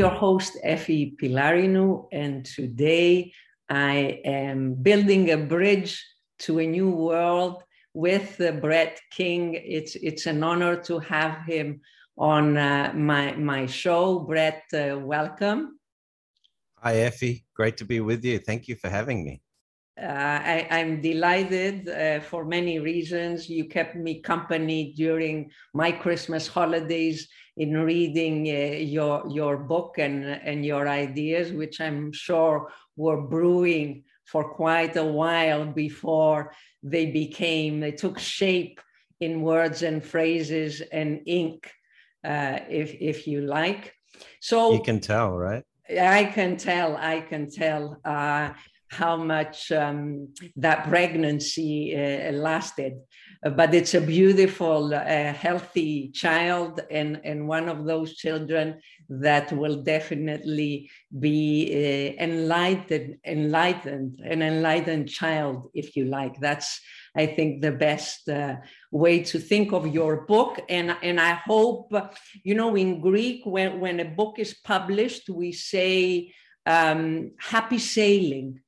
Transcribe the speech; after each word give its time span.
your 0.00 0.08
host, 0.08 0.56
Effie 0.62 1.14
Pylarinou, 1.20 2.08
and 2.10 2.46
today 2.46 3.30
I 3.68 4.22
am 4.24 4.72
building 4.72 5.30
a 5.30 5.36
bridge 5.36 5.92
to 6.44 6.58
a 6.58 6.66
new 6.66 6.88
world 6.88 7.62
with 7.92 8.40
uh, 8.40 8.52
Brett 8.52 8.98
King. 9.10 9.60
It's, 9.62 9.96
it's 9.96 10.24
an 10.24 10.42
honor 10.42 10.76
to 10.84 11.00
have 11.00 11.44
him 11.44 11.82
on 12.16 12.56
uh, 12.56 12.92
my, 12.94 13.32
my 13.36 13.66
show. 13.66 14.20
Brett, 14.20 14.62
uh, 14.72 14.98
welcome. 14.98 15.78
Hi, 16.76 16.94
Effie. 17.08 17.44
Great 17.54 17.76
to 17.76 17.84
be 17.84 18.00
with 18.00 18.24
you. 18.24 18.38
Thank 18.38 18.68
you 18.68 18.76
for 18.76 18.88
having 18.88 19.22
me. 19.22 19.42
Uh, 20.00 20.40
I, 20.70 20.78
am 20.78 21.02
delighted 21.02 21.88
uh, 21.88 22.20
for 22.20 22.46
many 22.46 22.78
reasons. 22.78 23.50
You 23.50 23.66
kept 23.66 23.96
me 23.96 24.20
company 24.22 24.94
during 24.96 25.50
my 25.74 25.92
Christmas 25.92 26.48
holidays 26.48 27.28
in 27.58 27.76
reading 27.76 28.48
uh, 28.48 28.78
your 28.78 29.22
your 29.28 29.58
book 29.58 29.98
and 29.98 30.24
and 30.24 30.64
your 30.64 30.88
ideas, 30.88 31.52
which 31.52 31.82
I'm 31.82 32.12
sure 32.12 32.72
were 32.96 33.20
brewing 33.20 34.04
for 34.24 34.54
quite 34.54 34.96
a 34.96 35.04
while 35.04 35.66
before 35.66 36.54
they 36.82 37.06
became 37.06 37.80
they 37.80 37.92
took 37.92 38.18
shape 38.18 38.80
in 39.20 39.42
words 39.42 39.82
and 39.82 40.02
phrases 40.02 40.80
and 40.80 41.20
ink, 41.26 41.70
uh, 42.24 42.60
if 42.70 42.96
if 43.00 43.26
you 43.26 43.42
like. 43.42 43.94
So 44.40 44.72
you 44.72 44.82
can 44.82 45.00
tell, 45.00 45.36
right? 45.36 45.64
I 45.90 46.24
can 46.24 46.56
tell. 46.56 46.96
I 46.96 47.20
can 47.20 47.50
tell. 47.50 48.00
Uh, 48.02 48.52
how 48.90 49.16
much 49.16 49.70
um, 49.70 50.28
that 50.56 50.88
pregnancy 50.88 51.94
uh, 51.94 52.32
lasted. 52.32 52.94
But 53.42 53.72
it's 53.72 53.94
a 53.94 54.00
beautiful, 54.00 54.92
uh, 54.92 55.32
healthy 55.32 56.10
child, 56.10 56.80
and, 56.90 57.20
and 57.24 57.48
one 57.48 57.68
of 57.68 57.86
those 57.86 58.16
children 58.16 58.80
that 59.08 59.50
will 59.52 59.82
definitely 59.82 60.90
be 61.18 61.70
uh, 61.72 62.22
enlightened, 62.22 63.16
enlightened, 63.24 64.20
an 64.24 64.42
enlightened 64.42 65.08
child, 65.08 65.70
if 65.72 65.96
you 65.96 66.04
like. 66.04 66.38
That's, 66.40 66.80
I 67.16 67.26
think, 67.26 67.62
the 67.62 67.72
best 67.72 68.28
uh, 68.28 68.56
way 68.90 69.22
to 69.22 69.38
think 69.38 69.72
of 69.72 69.86
your 69.86 70.26
book. 70.26 70.60
And, 70.68 70.94
and 71.02 71.18
I 71.20 71.40
hope, 71.46 71.92
you 72.42 72.54
know, 72.56 72.74
in 72.76 73.00
Greek, 73.00 73.42
when, 73.44 73.80
when 73.80 74.00
a 74.00 74.04
book 74.04 74.38
is 74.38 74.52
published, 74.54 75.30
we 75.30 75.52
say, 75.52 76.34
um, 76.66 77.32
happy 77.38 77.78
sailing 77.78 78.60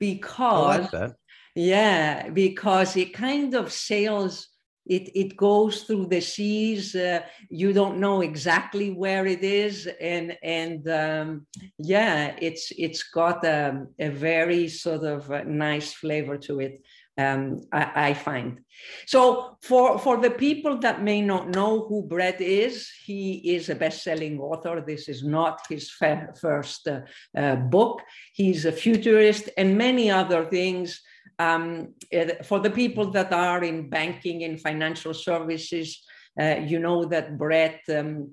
because 0.00 0.92
like 0.92 1.12
yeah 1.54 2.28
because 2.30 2.96
it 2.96 3.12
kind 3.12 3.54
of 3.54 3.70
sails 3.70 4.48
it 4.86 5.10
it 5.14 5.36
goes 5.36 5.82
through 5.82 6.06
the 6.06 6.20
seas 6.20 6.94
uh, 6.94 7.20
you 7.50 7.72
don't 7.72 7.98
know 7.98 8.22
exactly 8.22 8.90
where 8.90 9.26
it 9.26 9.44
is 9.44 9.88
and 10.00 10.36
and 10.42 10.88
um, 10.88 11.46
yeah 11.78 12.34
it's 12.40 12.72
it's 12.76 13.04
got 13.04 13.44
a, 13.44 13.86
a 13.98 14.08
very 14.08 14.68
sort 14.68 15.04
of 15.04 15.28
nice 15.46 15.92
flavor 15.92 16.38
to 16.38 16.60
it 16.60 16.82
um, 17.20 17.60
I, 17.72 18.08
I, 18.08 18.14
find. 18.14 18.60
So 19.06 19.56
for, 19.62 19.98
for 19.98 20.16
the 20.16 20.30
people 20.30 20.78
that 20.78 21.02
may 21.02 21.20
not 21.20 21.50
know 21.50 21.86
who 21.86 22.02
Brett 22.02 22.40
is, 22.40 22.90
he 23.04 23.54
is 23.54 23.68
a 23.68 23.74
best-selling 23.74 24.38
author. 24.38 24.82
This 24.86 25.08
is 25.08 25.22
not 25.22 25.60
his 25.68 25.90
first 25.90 26.88
uh, 26.88 27.00
uh, 27.36 27.56
book. 27.56 28.00
He's 28.32 28.64
a 28.64 28.72
futurist 28.72 29.50
and 29.56 29.76
many 29.76 30.10
other 30.10 30.46
things. 30.46 31.00
Um, 31.38 31.94
uh, 32.14 32.42
for 32.44 32.60
the 32.60 32.70
people 32.70 33.10
that 33.12 33.32
are 33.32 33.62
in 33.64 33.88
banking 33.88 34.44
and 34.44 34.60
financial 34.60 35.14
services, 35.14 36.02
uh, 36.40 36.56
you 36.64 36.78
know 36.78 37.04
that 37.06 37.38
Brett 37.38 37.80
um, 37.88 38.32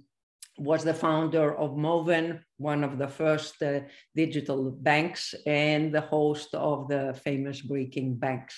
was 0.58 0.84
the 0.84 0.94
founder 0.94 1.56
of 1.56 1.78
Moven, 1.78 2.44
one 2.58 2.84
of 2.84 2.98
the 2.98 3.08
first 3.08 3.62
uh, 3.62 3.82
digital 4.16 4.72
banks, 4.72 5.36
and 5.46 5.94
the 5.94 6.02
host 6.02 6.54
of 6.56 6.88
the 6.88 7.20
famous 7.24 7.62
Breaking 7.62 8.16
Banks 8.16 8.56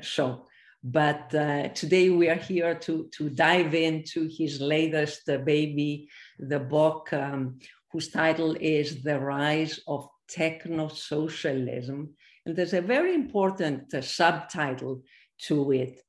show. 0.00 0.46
But 0.82 1.34
uh, 1.34 1.68
today 1.70 2.10
we 2.10 2.28
are 2.28 2.36
here 2.36 2.74
to, 2.74 3.08
to 3.16 3.28
dive 3.28 3.74
into 3.74 4.28
his 4.28 4.60
latest 4.60 5.28
uh, 5.28 5.38
baby, 5.38 6.08
the 6.38 6.60
book 6.60 7.12
um, 7.12 7.58
whose 7.90 8.08
title 8.08 8.56
is 8.60 9.02
The 9.02 9.18
Rise 9.18 9.80
of 9.88 10.08
Technosocialism. 10.30 12.08
And 12.44 12.54
there's 12.54 12.74
a 12.74 12.80
very 12.80 13.14
important 13.14 13.92
subtitle 14.04 15.02
to 15.48 15.72
it, 15.72 16.00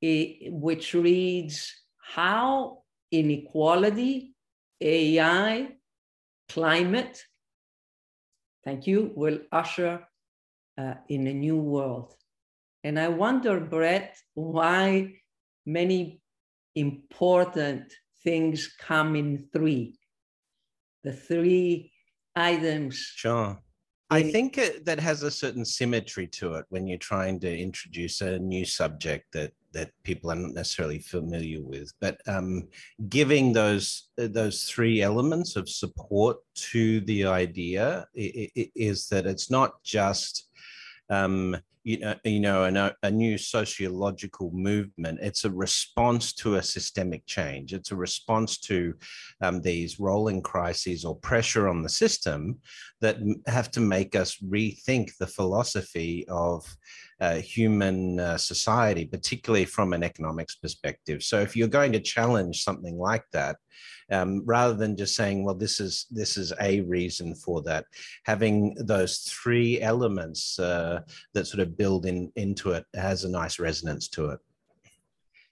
it, 0.00 0.50
which 0.50 0.94
reads 0.94 1.70
How 1.98 2.84
Inequality, 3.10 4.34
AI, 4.80 5.68
Climate, 6.48 7.22
thank 8.64 8.86
you, 8.86 9.12
will 9.14 9.40
usher 9.52 10.08
uh, 10.78 10.94
in 11.08 11.26
a 11.26 11.34
new 11.34 11.58
world. 11.58 12.14
And 12.84 12.98
I 12.98 13.08
wonder, 13.08 13.60
Brett, 13.60 14.16
why 14.34 15.14
many 15.66 16.20
important 16.74 17.92
things 18.24 18.74
come 18.78 19.16
in 19.16 19.48
three. 19.52 19.98
The 21.04 21.12
three 21.12 21.92
items. 22.34 22.96
Sure. 22.96 23.60
I 24.10 24.30
think 24.30 24.58
it, 24.58 24.84
that 24.84 25.00
has 25.00 25.22
a 25.22 25.30
certain 25.30 25.64
symmetry 25.64 26.26
to 26.26 26.54
it 26.54 26.66
when 26.68 26.86
you're 26.86 26.98
trying 26.98 27.40
to 27.40 27.58
introduce 27.58 28.20
a 28.20 28.38
new 28.38 28.64
subject 28.64 29.32
that 29.32 29.52
that 29.72 29.90
people 30.02 30.30
are 30.30 30.36
not 30.36 30.52
necessarily 30.52 30.98
familiar 30.98 31.62
with. 31.62 31.90
But 31.98 32.20
um, 32.26 32.68
giving 33.08 33.54
those 33.54 34.10
those 34.18 34.64
three 34.64 35.00
elements 35.00 35.56
of 35.56 35.66
support 35.68 36.36
to 36.72 37.00
the 37.00 37.24
idea 37.24 38.06
is 38.14 39.08
that 39.08 39.26
it's 39.26 39.50
not 39.50 39.82
just 39.82 40.50
um, 41.08 41.56
you 41.84 41.98
know, 41.98 42.14
you 42.24 42.40
know, 42.40 42.64
a, 42.64 42.94
a 43.02 43.10
new 43.10 43.36
sociological 43.36 44.50
movement. 44.52 45.18
It's 45.20 45.44
a 45.44 45.50
response 45.50 46.32
to 46.34 46.56
a 46.56 46.62
systemic 46.62 47.26
change. 47.26 47.72
It's 47.72 47.90
a 47.90 47.96
response 47.96 48.58
to 48.60 48.94
um, 49.40 49.60
these 49.60 49.98
rolling 49.98 50.42
crises 50.42 51.04
or 51.04 51.16
pressure 51.16 51.68
on 51.68 51.82
the 51.82 51.88
system 51.88 52.58
that 53.00 53.18
have 53.46 53.70
to 53.72 53.80
make 53.80 54.14
us 54.14 54.36
rethink 54.38 55.16
the 55.18 55.26
philosophy 55.26 56.24
of 56.28 56.64
uh, 57.20 57.36
human 57.36 58.18
uh, 58.20 58.36
society, 58.36 59.04
particularly 59.04 59.64
from 59.64 59.92
an 59.92 60.02
economics 60.02 60.56
perspective. 60.56 61.22
So, 61.22 61.40
if 61.40 61.56
you're 61.56 61.68
going 61.68 61.92
to 61.92 62.00
challenge 62.00 62.64
something 62.64 62.98
like 62.98 63.24
that, 63.32 63.56
um, 64.12 64.42
rather 64.44 64.74
than 64.74 64.96
just 64.96 65.16
saying, 65.16 65.44
"Well, 65.44 65.54
this 65.54 65.80
is 65.80 66.06
this 66.10 66.36
is 66.36 66.52
a 66.60 66.80
reason 66.82 67.34
for 67.34 67.62
that," 67.62 67.86
having 68.24 68.74
those 68.74 69.18
three 69.18 69.80
elements 69.80 70.58
uh, 70.58 71.00
that 71.32 71.46
sort 71.46 71.60
of 71.60 71.76
build 71.76 72.06
in 72.06 72.30
into 72.36 72.72
it 72.72 72.84
has 72.94 73.24
a 73.24 73.30
nice 73.30 73.58
resonance 73.58 74.08
to 74.08 74.30
it. 74.30 74.40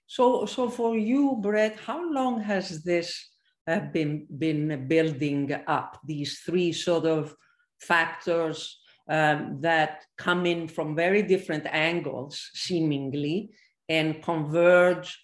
So, 0.05 0.45
so 0.45 0.69
for 0.69 0.97
you, 0.97 1.37
Brett, 1.41 1.79
how 1.79 2.11
long 2.11 2.41
has 2.41 2.83
this 2.83 3.29
uh, 3.67 3.79
been 3.79 4.27
been 4.37 4.87
building 4.87 5.53
up? 5.67 5.99
These 6.05 6.39
three 6.45 6.71
sort 6.73 7.05
of 7.05 7.35
factors 7.79 8.77
um, 9.09 9.59
that 9.61 10.03
come 10.17 10.45
in 10.45 10.67
from 10.67 10.95
very 10.95 11.23
different 11.23 11.65
angles, 11.65 12.51
seemingly, 12.53 13.51
and 13.89 14.21
converge 14.21 15.19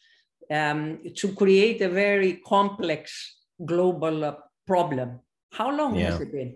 um, 0.51 0.99
to 1.15 1.33
create 1.33 1.81
a 1.81 1.89
very 1.89 2.41
complex 2.45 3.37
global 3.65 4.23
uh, 4.23 4.35
problem. 4.65 5.19
How 5.51 5.75
long 5.75 5.95
yeah. 5.95 6.11
has 6.11 6.21
it 6.21 6.31
been? 6.31 6.55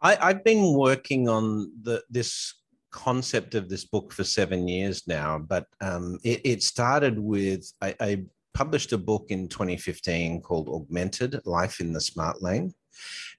I, 0.00 0.16
I've 0.20 0.44
been 0.44 0.74
working 0.74 1.28
on 1.28 1.72
the, 1.82 2.02
this 2.10 2.54
concept 2.90 3.54
of 3.54 3.68
this 3.68 3.84
book 3.84 4.12
for 4.12 4.24
seven 4.24 4.68
years 4.68 5.06
now, 5.06 5.38
but 5.38 5.66
um, 5.80 6.18
it, 6.24 6.40
it, 6.44 6.62
started 6.62 7.18
with 7.18 7.72
I, 7.82 7.94
I 8.00 8.24
published 8.54 8.92
a 8.92 8.98
book 8.98 9.26
in 9.28 9.48
2015 9.48 10.40
called 10.40 10.68
Augmented 10.68 11.40
Life 11.44 11.80
in 11.80 11.92
the 11.92 12.00
Smart 12.00 12.42
Lane. 12.42 12.72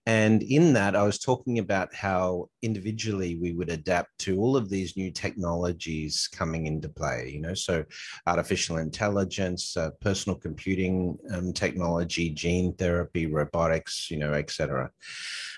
And 0.08 0.42
in 0.42 0.72
that, 0.72 0.96
I 0.96 1.04
was 1.04 1.20
talking 1.20 1.60
about 1.60 1.94
how 1.94 2.48
individually 2.62 3.36
we 3.36 3.52
would 3.52 3.70
adapt 3.70 4.18
to 4.20 4.40
all 4.40 4.56
of 4.56 4.70
these 4.70 4.96
new 4.96 5.12
technologies 5.12 6.30
coming 6.32 6.66
into 6.66 6.88
play. 6.88 7.30
You 7.34 7.42
know, 7.42 7.54
so 7.54 7.84
artificial 8.26 8.78
intelligence, 8.78 9.76
uh, 9.76 9.90
personal 10.00 10.40
computing 10.40 11.18
um, 11.34 11.52
technology, 11.52 12.30
gene 12.30 12.74
therapy, 12.76 13.26
robotics, 13.26 14.10
you 14.10 14.18
know, 14.18 14.32
etc. 14.32 14.90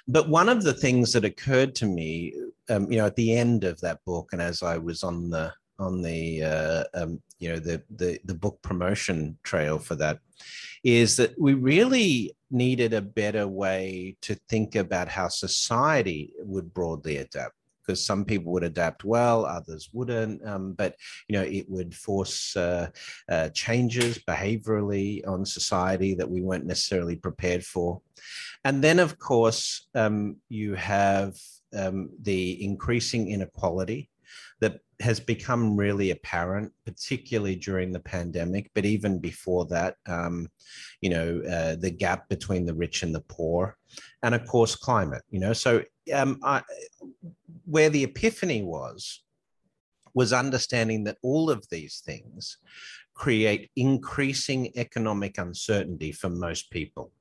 But 0.07 0.29
one 0.29 0.49
of 0.49 0.63
the 0.63 0.73
things 0.73 1.13
that 1.13 1.25
occurred 1.25 1.75
to 1.75 1.85
me, 1.85 2.33
um, 2.71 2.91
you 2.91 2.97
know, 2.97 3.05
at 3.05 3.15
the 3.17 3.37
end 3.37 3.65
of 3.65 3.79
that 3.81 4.03
book, 4.03 4.29
and 4.33 4.41
as 4.41 4.63
I 4.63 4.79
was 4.79 5.03
on 5.03 5.29
the 5.29 5.53
on 5.77 6.01
the 6.01 6.43
uh, 6.43 6.83
um, 6.95 7.21
you 7.37 7.49
know 7.49 7.59
the, 7.59 7.83
the 7.95 8.19
the 8.25 8.33
book 8.33 8.59
promotion 8.63 9.37
trail 9.43 9.77
for 9.77 9.93
that 9.95 10.17
is 10.83 11.17
that 11.17 11.39
we 11.39 11.53
really 11.53 12.35
needed 12.51 12.93
a 12.93 13.01
better 13.01 13.47
way 13.47 14.15
to 14.21 14.35
think 14.49 14.75
about 14.75 15.07
how 15.07 15.27
society 15.27 16.33
would 16.39 16.73
broadly 16.73 17.17
adapt 17.17 17.53
because 17.89 18.05
some 18.05 18.23
people 18.23 18.51
would 18.51 18.63
adapt 18.63 19.03
well, 19.03 19.45
others 19.45 19.89
wouldn't. 19.93 20.45
Um, 20.47 20.73
but 20.73 20.95
you 21.27 21.33
know, 21.33 21.41
it 21.41 21.67
would 21.67 21.95
force 21.95 22.55
uh, 22.55 22.89
uh, 23.27 23.49
changes 23.49 24.19
behaviorally 24.19 25.27
on 25.27 25.43
society 25.43 26.13
that 26.13 26.29
we 26.29 26.41
weren't 26.41 26.67
necessarily 26.67 27.15
prepared 27.15 27.65
for. 27.65 27.99
And 28.63 28.83
then, 28.83 28.99
of 28.99 29.17
course, 29.17 29.87
um, 29.95 30.35
you 30.49 30.75
have 30.75 31.35
um, 31.75 32.11
the 32.21 32.63
increasing 32.63 33.31
inequality 33.31 34.09
has 34.99 35.19
become 35.19 35.77
really 35.77 36.11
apparent, 36.11 36.73
particularly 36.85 37.55
during 37.55 37.91
the 37.91 37.99
pandemic, 37.99 38.69
but 38.75 38.85
even 38.85 39.19
before 39.19 39.65
that, 39.65 39.95
um, 40.07 40.49
you 41.01 41.09
know, 41.09 41.41
uh, 41.49 41.75
the 41.75 41.89
gap 41.89 42.27
between 42.27 42.65
the 42.65 42.73
rich 42.73 43.03
and 43.03 43.15
the 43.15 43.21
poor, 43.21 43.77
and 44.23 44.35
of 44.35 44.45
course, 44.45 44.75
climate, 44.75 45.23
you 45.29 45.39
know. 45.39 45.53
So, 45.53 45.83
um, 46.13 46.39
I, 46.43 46.61
where 47.65 47.89
the 47.89 48.03
epiphany 48.03 48.61
was, 48.63 49.23
was 50.13 50.33
understanding 50.33 51.05
that 51.05 51.17
all 51.21 51.49
of 51.49 51.65
these 51.69 52.01
things 52.05 52.57
create 53.13 53.69
increasing 53.75 54.71
economic 54.75 55.37
uncertainty 55.37 56.11
for 56.11 56.29
most 56.29 56.71
people. 56.71 57.11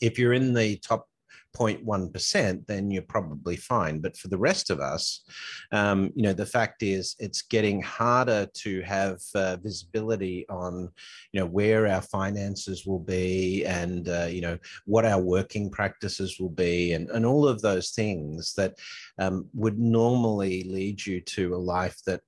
If 0.00 0.18
you're 0.18 0.34
in 0.34 0.54
the 0.54 0.76
top 0.76 1.08
0.1%, 1.56 2.66
then 2.66 2.90
you're 2.90 3.02
probably 3.02 3.56
fine. 3.56 4.00
But 4.00 4.16
for 4.16 4.28
the 4.28 4.38
rest 4.38 4.70
of 4.70 4.80
us, 4.80 5.24
um, 5.72 6.12
you 6.14 6.22
know, 6.22 6.32
the 6.32 6.46
fact 6.46 6.82
is 6.82 7.16
it's 7.18 7.42
getting 7.42 7.82
harder 7.82 8.46
to 8.54 8.82
have 8.82 9.20
uh, 9.34 9.56
visibility 9.56 10.46
on, 10.48 10.90
you 11.32 11.40
know, 11.40 11.46
where 11.46 11.86
our 11.86 12.02
finances 12.02 12.86
will 12.86 13.00
be 13.00 13.64
and, 13.64 14.08
uh, 14.08 14.28
you 14.28 14.40
know, 14.40 14.58
what 14.84 15.04
our 15.04 15.20
working 15.20 15.70
practices 15.70 16.38
will 16.38 16.50
be 16.50 16.92
and, 16.92 17.08
and 17.10 17.24
all 17.24 17.46
of 17.48 17.62
those 17.62 17.90
things 17.90 18.52
that 18.54 18.74
um, 19.18 19.46
would 19.54 19.78
normally 19.78 20.64
lead 20.64 21.04
you 21.04 21.20
to 21.20 21.54
a 21.54 21.56
life 21.56 21.98
that 22.06 22.20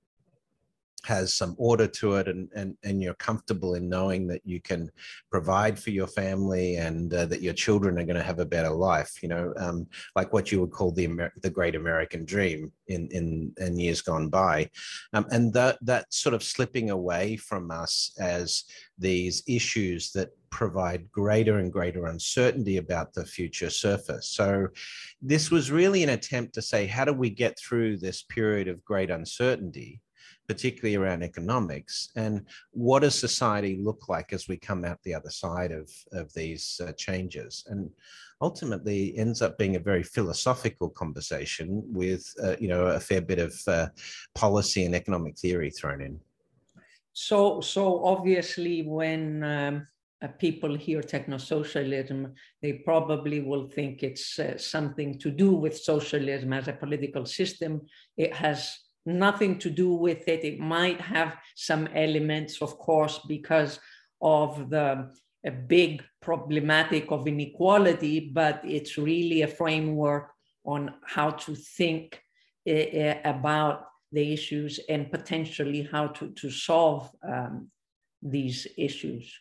has 1.05 1.33
some 1.33 1.55
order 1.57 1.87
to 1.87 2.15
it 2.15 2.27
and, 2.27 2.49
and, 2.55 2.75
and 2.83 3.01
you're 3.01 3.13
comfortable 3.15 3.75
in 3.75 3.89
knowing 3.89 4.27
that 4.27 4.41
you 4.45 4.61
can 4.61 4.89
provide 5.31 5.77
for 5.79 5.91
your 5.91 6.07
family 6.07 6.75
and 6.75 7.13
uh, 7.13 7.25
that 7.25 7.41
your 7.41 7.53
children 7.53 7.97
are 7.99 8.05
going 8.05 8.15
to 8.15 8.23
have 8.23 8.39
a 8.39 8.45
better 8.45 8.69
life, 8.69 9.21
you 9.21 9.29
know, 9.29 9.53
um, 9.57 9.87
like 10.15 10.33
what 10.33 10.51
you 10.51 10.59
would 10.59 10.71
call 10.71 10.91
the, 10.91 11.05
Amer- 11.05 11.33
the 11.41 11.49
great 11.49 11.75
American 11.75 12.25
dream 12.25 12.71
in, 12.87 13.07
in, 13.11 13.53
in 13.57 13.79
years 13.79 14.01
gone 14.01 14.29
by. 14.29 14.69
Um, 15.13 15.25
and 15.31 15.53
that, 15.53 15.77
that 15.81 16.13
sort 16.13 16.33
of 16.33 16.43
slipping 16.43 16.89
away 16.89 17.37
from 17.37 17.71
us 17.71 18.11
as 18.19 18.65
these 18.97 19.43
issues 19.47 20.11
that 20.11 20.29
provide 20.49 21.11
greater 21.11 21.59
and 21.59 21.71
greater 21.71 22.07
uncertainty 22.07 22.77
about 22.77 23.13
the 23.13 23.25
future 23.25 23.69
surface. 23.69 24.27
So 24.29 24.67
this 25.21 25.51
was 25.51 25.71
really 25.71 26.03
an 26.03 26.09
attempt 26.09 26.53
to 26.55 26.61
say, 26.61 26.87
how 26.87 27.05
do 27.05 27.13
we 27.13 27.29
get 27.29 27.57
through 27.59 27.97
this 27.97 28.23
period 28.23 28.67
of 28.67 28.83
great 28.83 29.11
uncertainty? 29.11 30.01
Particularly 30.49 30.95
around 30.95 31.21
economics, 31.23 32.09
and 32.15 32.35
what 32.71 33.01
does 33.03 33.17
society 33.27 33.73
look 33.87 34.09
like 34.09 34.33
as 34.33 34.47
we 34.47 34.57
come 34.57 34.83
out 34.83 34.97
the 35.03 35.13
other 35.13 35.29
side 35.29 35.71
of, 35.71 35.87
of 36.11 36.33
these 36.33 36.81
uh, 36.83 36.91
changes? 36.93 37.63
And 37.69 37.81
ultimately 38.41 39.01
ends 39.23 39.41
up 39.41 39.57
being 39.57 39.75
a 39.75 39.87
very 39.91 40.03
philosophical 40.15 40.89
conversation 40.89 41.67
with, 42.01 42.23
uh, 42.43 42.55
you 42.59 42.69
know, 42.71 42.83
a 42.87 42.99
fair 42.99 43.21
bit 43.21 43.39
of 43.47 43.53
uh, 43.67 43.87
policy 44.33 44.85
and 44.85 44.95
economic 44.95 45.37
theory 45.37 45.69
thrown 45.69 46.01
in. 46.01 46.19
So, 47.13 47.61
so 47.61 48.03
obviously 48.03 48.81
when 48.99 49.43
um, 49.43 49.87
uh, 50.23 50.29
people 50.45 50.73
hear 50.75 51.01
techno-socialism, 51.01 52.33
they 52.61 52.73
probably 52.73 53.41
will 53.41 53.67
think 53.67 54.03
it's 54.03 54.39
uh, 54.39 54.57
something 54.57 55.19
to 55.19 55.29
do 55.29 55.51
with 55.51 55.77
socialism 55.77 56.53
as 56.53 56.67
a 56.67 56.73
political 56.73 57.25
system. 57.25 57.81
It 58.17 58.33
has 58.33 58.88
nothing 59.05 59.59
to 59.59 59.69
do 59.69 59.93
with 59.93 60.27
it. 60.27 60.43
It 60.43 60.59
might 60.59 61.01
have 61.01 61.37
some 61.55 61.87
elements, 61.95 62.61
of 62.61 62.77
course, 62.77 63.19
because 63.27 63.79
of 64.21 64.69
the 64.69 65.09
a 65.45 65.51
big 65.51 66.03
problematic 66.21 67.11
of 67.11 67.27
inequality, 67.27 68.19
but 68.19 68.61
it's 68.63 68.97
really 68.97 69.41
a 69.41 69.47
framework 69.47 70.31
on 70.65 70.93
how 71.05 71.31
to 71.31 71.55
think 71.55 72.21
uh, 72.69 73.13
about 73.23 73.85
the 74.11 74.33
issues 74.33 74.79
and 74.89 75.11
potentially 75.11 75.87
how 75.91 76.07
to, 76.07 76.31
to 76.31 76.49
solve 76.49 77.09
um, 77.23 77.69
these 78.21 78.67
issues. 78.77 79.33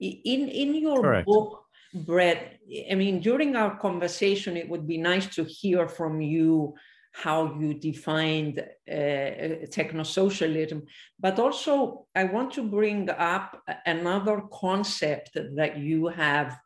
In, 0.00 0.48
in 0.48 0.74
your 0.74 1.00
Correct. 1.00 1.26
book, 1.26 1.62
Brett, 1.94 2.58
I 2.90 2.94
mean, 2.94 3.20
during 3.20 3.54
our 3.56 3.78
conversation, 3.78 4.56
it 4.56 4.68
would 4.68 4.86
be 4.86 4.98
nice 4.98 5.26
to 5.36 5.44
hear 5.44 5.88
from 5.88 6.20
you 6.20 6.74
how 7.22 7.54
you 7.58 7.72
defined 7.72 8.58
uh, 8.60 9.66
techno-socialism. 9.70 10.82
But 11.18 11.38
also, 11.38 12.06
I 12.14 12.24
want 12.24 12.52
to 12.54 12.62
bring 12.62 13.08
up 13.08 13.62
another 13.86 14.42
concept 14.52 15.30
that 15.56 15.78
you 15.78 16.08
have 16.08 16.58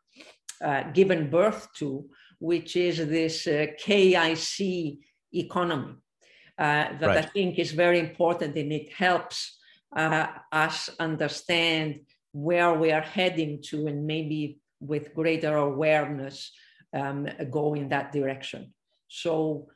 uh, 0.61 0.83
given 0.91 1.29
birth 1.29 1.69
to, 1.77 2.05
which 2.39 2.75
is 2.75 2.97
this 2.97 3.47
uh, 3.47 3.67
KIC 3.81 4.99
economy. 5.33 5.93
Uh, 6.57 6.97
that 6.99 7.07
right. 7.07 7.17
I 7.19 7.21
think 7.21 7.57
is 7.57 7.71
very 7.71 7.99
important 7.99 8.55
and 8.57 8.71
it 8.73 8.91
helps 8.91 9.57
uh, 9.95 10.27
us 10.51 10.89
understand 10.99 12.01
where 12.33 12.73
we 12.73 12.91
are 12.91 13.01
heading 13.01 13.63
to 13.69 13.87
and 13.87 14.05
maybe 14.05 14.59
with 14.81 15.15
greater 15.15 15.55
awareness 15.55 16.51
um, 16.93 17.27
go 17.49 17.73
in 17.73 17.87
that 17.89 18.11
direction. 18.11 18.73
So 19.07 19.69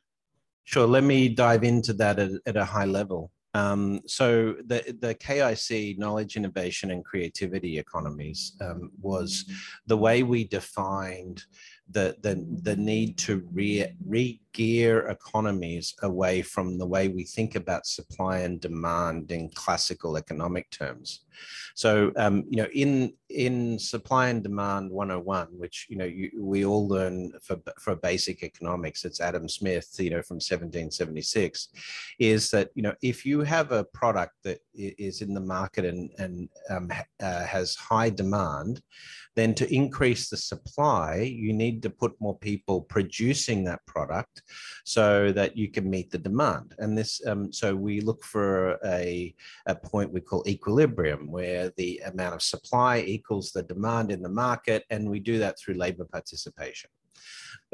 Sure. 0.65 0.87
Let 0.87 1.03
me 1.03 1.29
dive 1.29 1.63
into 1.63 1.93
that 1.93 2.19
at, 2.19 2.31
at 2.45 2.57
a 2.57 2.65
high 2.65 2.85
level. 2.85 3.31
Um, 3.53 4.01
so 4.05 4.55
the, 4.65 4.97
the 4.99 5.15
KIC, 5.15 5.97
knowledge, 5.97 6.35
innovation, 6.35 6.91
and 6.91 7.05
creativity 7.05 7.79
economies, 7.79 8.53
um, 8.59 8.91
was 8.99 9.45
the 9.87 9.95
way 9.95 10.23
we 10.23 10.45
defined 10.45 11.41
the, 11.89 12.17
the, 12.21 12.45
the 12.63 12.75
need 12.75 13.17
to 13.19 13.47
re, 13.53 13.87
re-gear 14.57 15.07
economies 15.07 15.95
away 16.03 16.41
from 16.41 16.77
the 16.77 16.85
way 16.85 17.07
we 17.07 17.23
think 17.23 17.55
about 17.55 17.85
supply 17.85 18.39
and 18.39 18.61
demand 18.61 19.31
in 19.31 19.49
classical 19.49 20.17
economic 20.17 20.69
terms. 20.69 21.21
So, 21.75 22.11
um, 22.15 22.45
you 22.49 22.57
know, 22.61 22.69
in 22.73 23.13
in 23.29 23.77
supply 23.77 24.29
and 24.29 24.41
demand 24.41 24.89
101, 24.91 25.47
which 25.57 25.87
you 25.89 25.97
know 25.97 26.05
you, 26.05 26.31
we 26.39 26.65
all 26.65 26.87
learn 26.87 27.33
for 27.41 27.57
for 27.79 27.95
basic 27.95 28.43
economics, 28.43 29.03
it's 29.03 29.19
Adam 29.19 29.49
Smith, 29.49 29.93
you 29.99 30.09
know, 30.09 30.21
from 30.21 30.35
1776, 30.35 31.69
is 32.19 32.49
that 32.51 32.69
you 32.75 32.83
know 32.83 32.93
if 33.01 33.25
you 33.25 33.41
have 33.41 33.73
a 33.73 33.83
product 33.83 34.35
that 34.43 34.59
is 34.73 35.21
in 35.21 35.33
the 35.33 35.41
market 35.41 35.85
and 35.85 36.11
and 36.17 36.49
um, 36.69 36.89
uh, 37.21 37.43
has 37.43 37.75
high 37.75 38.09
demand, 38.09 38.81
then 39.35 39.53
to 39.53 39.73
increase 39.73 40.29
the 40.29 40.37
supply, 40.37 41.15
you 41.15 41.51
need 41.51 41.83
to 41.83 41.89
put 41.89 42.19
more 42.21 42.37
people 42.37 42.81
producing 42.81 43.65
that 43.65 43.85
product 43.85 44.41
so 44.83 45.31
that 45.31 45.57
you 45.57 45.69
can 45.69 45.89
meet 45.89 46.11
the 46.11 46.17
demand. 46.17 46.75
And 46.79 46.97
this, 46.97 47.25
um, 47.25 47.51
so 47.51 47.75
we 47.75 48.01
look 48.01 48.23
for 48.23 48.77
a, 48.85 49.33
a 49.65 49.75
point 49.75 50.13
we 50.13 50.21
call 50.21 50.43
equilibrium, 50.47 51.31
where 51.31 51.71
the 51.77 52.01
amount 52.05 52.35
of 52.35 52.41
supply 52.41 52.99
equals 52.99 53.51
the 53.51 53.63
demand 53.63 54.11
in 54.11 54.21
the 54.21 54.29
market, 54.29 54.83
and 54.89 55.09
we 55.09 55.19
do 55.19 55.39
that 55.39 55.59
through 55.59 55.75
labor 55.75 56.05
participation. 56.05 56.89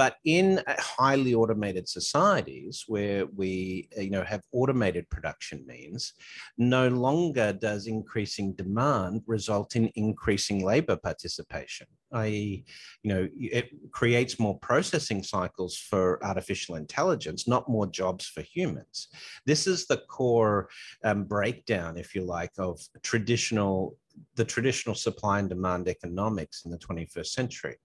But 0.01 0.15
in 0.25 0.63
highly 0.79 1.35
automated 1.35 1.87
societies 1.87 2.85
where 2.87 3.27
we, 3.27 3.87
you 3.95 4.09
know, 4.09 4.23
have 4.23 4.41
automated 4.51 5.07
production 5.11 5.63
means, 5.67 6.13
no 6.57 6.87
longer 6.87 7.53
does 7.53 7.85
increasing 7.85 8.53
demand 8.53 9.21
result 9.27 9.75
in 9.75 9.91
increasing 9.93 10.65
labor 10.65 10.95
participation. 10.95 11.85
I.e., 12.11 12.65
you 13.03 13.13
know, 13.13 13.29
it 13.35 13.69
creates 13.91 14.39
more 14.39 14.57
processing 14.57 15.21
cycles 15.21 15.77
for 15.77 16.17
artificial 16.25 16.77
intelligence, 16.77 17.47
not 17.47 17.69
more 17.69 17.85
jobs 17.85 18.25
for 18.25 18.41
humans. 18.41 19.07
This 19.45 19.67
is 19.67 19.85
the 19.85 19.97
core 20.09 20.69
um, 21.03 21.25
breakdown, 21.25 21.95
if 21.95 22.15
you 22.15 22.23
like, 22.25 22.53
of 22.57 22.81
traditional 23.03 23.97
the 24.35 24.45
traditional 24.45 24.95
supply 24.95 25.37
and 25.39 25.47
demand 25.47 25.87
economics 25.87 26.65
in 26.65 26.71
the 26.71 26.77
21st 26.79 27.27
century. 27.27 27.77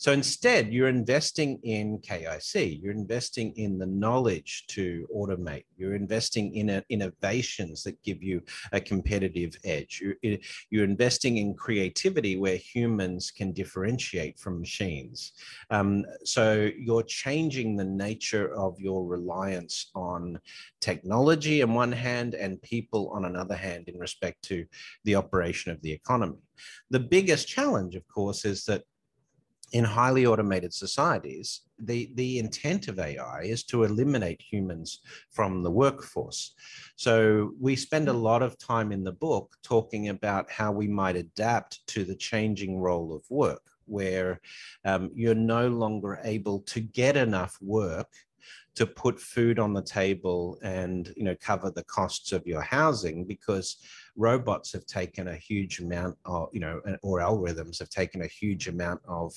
So 0.00 0.12
instead, 0.12 0.72
you're 0.72 0.86
investing 0.86 1.58
in 1.64 1.98
KIC, 1.98 2.80
you're 2.80 2.92
investing 2.92 3.52
in 3.56 3.78
the 3.78 3.86
knowledge 3.86 4.64
to 4.68 5.08
automate, 5.12 5.64
you're 5.76 5.96
investing 5.96 6.54
in 6.54 6.80
innovations 6.88 7.82
that 7.82 8.00
give 8.04 8.22
you 8.22 8.40
a 8.70 8.80
competitive 8.80 9.56
edge, 9.64 10.00
you're, 10.00 10.36
you're 10.70 10.84
investing 10.84 11.38
in 11.38 11.52
creativity 11.52 12.36
where 12.36 12.54
humans 12.54 13.32
can 13.32 13.50
differentiate 13.50 14.38
from 14.38 14.60
machines. 14.60 15.32
Um, 15.70 16.04
so 16.22 16.70
you're 16.78 17.02
changing 17.02 17.74
the 17.74 17.84
nature 17.84 18.54
of 18.54 18.78
your 18.78 19.04
reliance 19.04 19.90
on 19.96 20.38
technology 20.80 21.60
on 21.60 21.74
one 21.74 21.90
hand 21.90 22.34
and 22.34 22.62
people 22.62 23.10
on 23.12 23.24
another 23.24 23.56
hand 23.56 23.88
in 23.88 23.98
respect 23.98 24.42
to 24.42 24.64
the 25.02 25.16
operation 25.16 25.72
of 25.72 25.82
the 25.82 25.90
economy. 25.90 26.38
The 26.90 27.00
biggest 27.00 27.48
challenge, 27.48 27.96
of 27.96 28.06
course, 28.06 28.44
is 28.44 28.64
that 28.66 28.84
in 29.72 29.84
highly 29.84 30.26
automated 30.26 30.72
societies, 30.72 31.62
the, 31.78 32.10
the 32.14 32.38
intent 32.38 32.88
of 32.88 32.98
AI 32.98 33.42
is 33.42 33.62
to 33.64 33.84
eliminate 33.84 34.40
humans 34.40 35.00
from 35.30 35.62
the 35.62 35.70
workforce. 35.70 36.54
So 36.96 37.52
we 37.60 37.76
spend 37.76 38.08
a 38.08 38.12
lot 38.12 38.42
of 38.42 38.58
time 38.58 38.92
in 38.92 39.04
the 39.04 39.12
book 39.12 39.56
talking 39.62 40.08
about 40.08 40.50
how 40.50 40.72
we 40.72 40.88
might 40.88 41.16
adapt 41.16 41.86
to 41.88 42.04
the 42.04 42.16
changing 42.16 42.78
role 42.78 43.14
of 43.14 43.22
work, 43.30 43.62
where 43.86 44.40
um, 44.84 45.10
you're 45.14 45.34
no 45.34 45.68
longer 45.68 46.18
able 46.24 46.60
to 46.60 46.80
get 46.80 47.16
enough 47.16 47.56
work 47.60 48.08
to 48.78 48.86
put 48.86 49.18
food 49.18 49.58
on 49.58 49.72
the 49.72 49.82
table 49.82 50.56
and 50.62 51.12
you 51.16 51.24
know 51.24 51.34
cover 51.40 51.68
the 51.68 51.82
costs 51.82 52.30
of 52.30 52.46
your 52.46 52.62
housing 52.62 53.24
because 53.24 53.78
robots 54.18 54.72
have 54.72 54.84
taken 54.84 55.28
a 55.28 55.36
huge 55.36 55.78
amount 55.78 56.16
of 56.26 56.48
you 56.52 56.60
know 56.60 56.82
or 57.02 57.20
algorithms 57.20 57.78
have 57.78 57.88
taken 57.88 58.22
a 58.22 58.26
huge 58.26 58.68
amount 58.68 59.00
of 59.08 59.32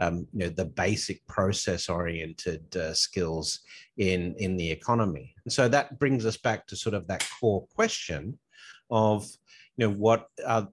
um, 0.00 0.26
you 0.32 0.40
know 0.40 0.48
the 0.48 0.64
basic 0.64 1.24
process 1.26 1.88
oriented 1.88 2.76
uh, 2.76 2.92
skills 2.92 3.60
in 3.96 4.34
in 4.38 4.56
the 4.56 4.70
economy. 4.70 5.34
And 5.44 5.52
so 5.52 5.68
that 5.68 5.98
brings 5.98 6.26
us 6.26 6.36
back 6.36 6.66
to 6.66 6.76
sort 6.76 6.94
of 6.94 7.06
that 7.06 7.26
core 7.40 7.66
question 7.74 8.38
of 8.90 9.26
you 9.76 9.88
know 9.88 9.94
what 9.94 10.28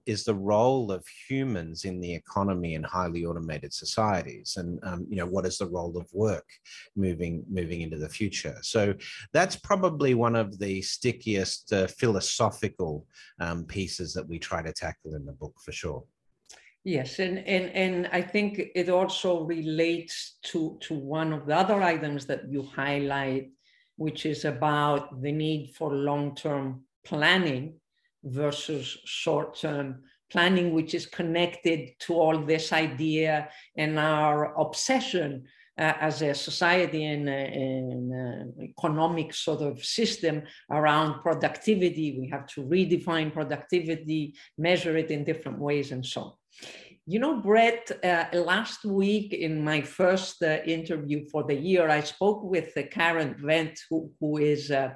is 0.06 0.24
the 0.24 0.34
role 0.34 0.92
of 0.92 1.04
humans 1.28 1.84
in 1.84 2.00
the 2.00 2.14
economy 2.14 2.74
in 2.74 2.84
highly 2.84 3.24
automated 3.24 3.72
societies? 3.72 4.56
And 4.56 4.78
um, 4.84 5.06
you 5.08 5.16
know 5.16 5.26
what 5.26 5.46
is 5.46 5.58
the 5.58 5.68
role 5.68 5.96
of 5.96 6.06
work 6.12 6.46
moving 6.94 7.44
moving 7.50 7.80
into 7.80 7.98
the 7.98 8.08
future? 8.08 8.56
So 8.62 8.94
that's 9.32 9.56
probably 9.56 10.14
one 10.14 10.36
of 10.36 10.58
the 10.58 10.82
stickiest 10.82 11.72
uh, 11.72 11.86
philosophical 11.88 13.06
um, 13.40 13.64
pieces 13.64 14.14
that 14.14 14.28
we 14.28 14.38
try 14.38 14.62
to 14.62 14.72
tackle 14.72 15.14
in 15.14 15.26
the 15.26 15.32
book 15.32 15.54
for 15.64 15.72
sure. 15.72 16.04
Yes, 16.84 17.20
and, 17.20 17.38
and, 17.38 17.70
and 17.70 18.08
I 18.12 18.22
think 18.22 18.60
it 18.74 18.88
also 18.88 19.44
relates 19.44 20.38
to, 20.46 20.78
to 20.80 20.94
one 20.94 21.32
of 21.32 21.46
the 21.46 21.56
other 21.56 21.80
items 21.80 22.26
that 22.26 22.50
you 22.50 22.64
highlight, 22.64 23.52
which 23.96 24.26
is 24.26 24.44
about 24.44 25.22
the 25.22 25.30
need 25.30 25.74
for 25.76 25.94
long 25.94 26.34
term 26.34 26.82
planning 27.04 27.74
versus 28.24 28.98
short 29.04 29.56
term 29.56 30.02
planning, 30.30 30.72
which 30.72 30.94
is 30.94 31.06
connected 31.06 31.90
to 32.00 32.14
all 32.14 32.38
this 32.38 32.72
idea 32.72 33.48
and 33.76 33.98
our 33.98 34.58
obsession 34.58 35.44
uh, 35.78 35.94
as 36.00 36.22
a 36.22 36.34
society 36.34 37.04
and 37.04 37.28
an 37.28 38.52
economic 38.62 39.32
sort 39.32 39.60
of 39.62 39.84
system 39.84 40.42
around 40.70 41.20
productivity. 41.22 42.18
We 42.18 42.28
have 42.28 42.46
to 42.48 42.62
redefine 42.62 43.32
productivity, 43.32 44.34
measure 44.58 44.96
it 44.96 45.10
in 45.10 45.24
different 45.24 45.58
ways, 45.58 45.92
and 45.92 46.04
so 46.04 46.20
on. 46.22 46.32
You 47.06 47.18
know, 47.18 47.40
Brett, 47.40 47.90
uh, 48.04 48.26
last 48.32 48.84
week 48.84 49.32
in 49.32 49.64
my 49.64 49.80
first 49.80 50.42
uh, 50.42 50.58
interview 50.64 51.26
for 51.30 51.42
the 51.42 51.54
year, 51.54 51.88
I 51.88 52.00
spoke 52.00 52.44
with 52.44 52.76
Karen 52.90 53.34
Wendt, 53.42 53.76
who, 53.90 54.12
who 54.20 54.36
is 54.36 54.70
uh, 54.70 54.90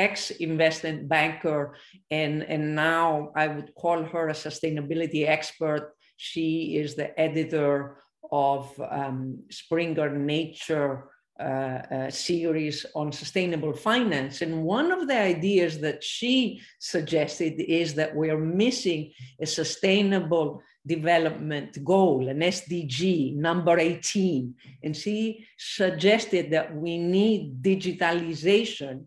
um, 0.00 0.04
ex-investment 0.04 1.08
banker, 1.08 1.76
and, 2.10 2.42
and 2.42 2.74
now 2.74 3.32
I 3.36 3.48
would 3.48 3.74
call 3.74 4.02
her 4.02 4.28
a 4.28 4.32
sustainability 4.32 5.28
expert. 5.28 5.94
She 6.16 6.76
is 6.76 6.94
the 6.94 7.18
editor 7.18 7.96
of 8.30 8.80
um, 8.90 9.42
Springer 9.50 10.10
Nature 10.16 11.10
uh, 11.40 11.42
uh, 11.42 12.10
series 12.10 12.84
on 12.94 13.10
sustainable 13.10 13.72
finance. 13.72 14.42
And 14.42 14.62
one 14.62 14.92
of 14.92 15.08
the 15.08 15.18
ideas 15.18 15.78
that 15.80 16.04
she 16.04 16.60
suggested 16.78 17.54
is 17.60 17.94
that 17.94 18.14
we're 18.14 18.38
missing 18.38 19.12
a 19.40 19.46
sustainable 19.46 20.62
development 20.86 21.82
goal, 21.82 22.28
an 22.28 22.40
SDG, 22.40 23.36
number 23.36 23.78
18. 23.78 24.54
And 24.82 24.94
she 24.94 25.46
suggested 25.56 26.50
that 26.50 26.74
we 26.74 26.98
need 26.98 27.62
digitalization 27.62 29.04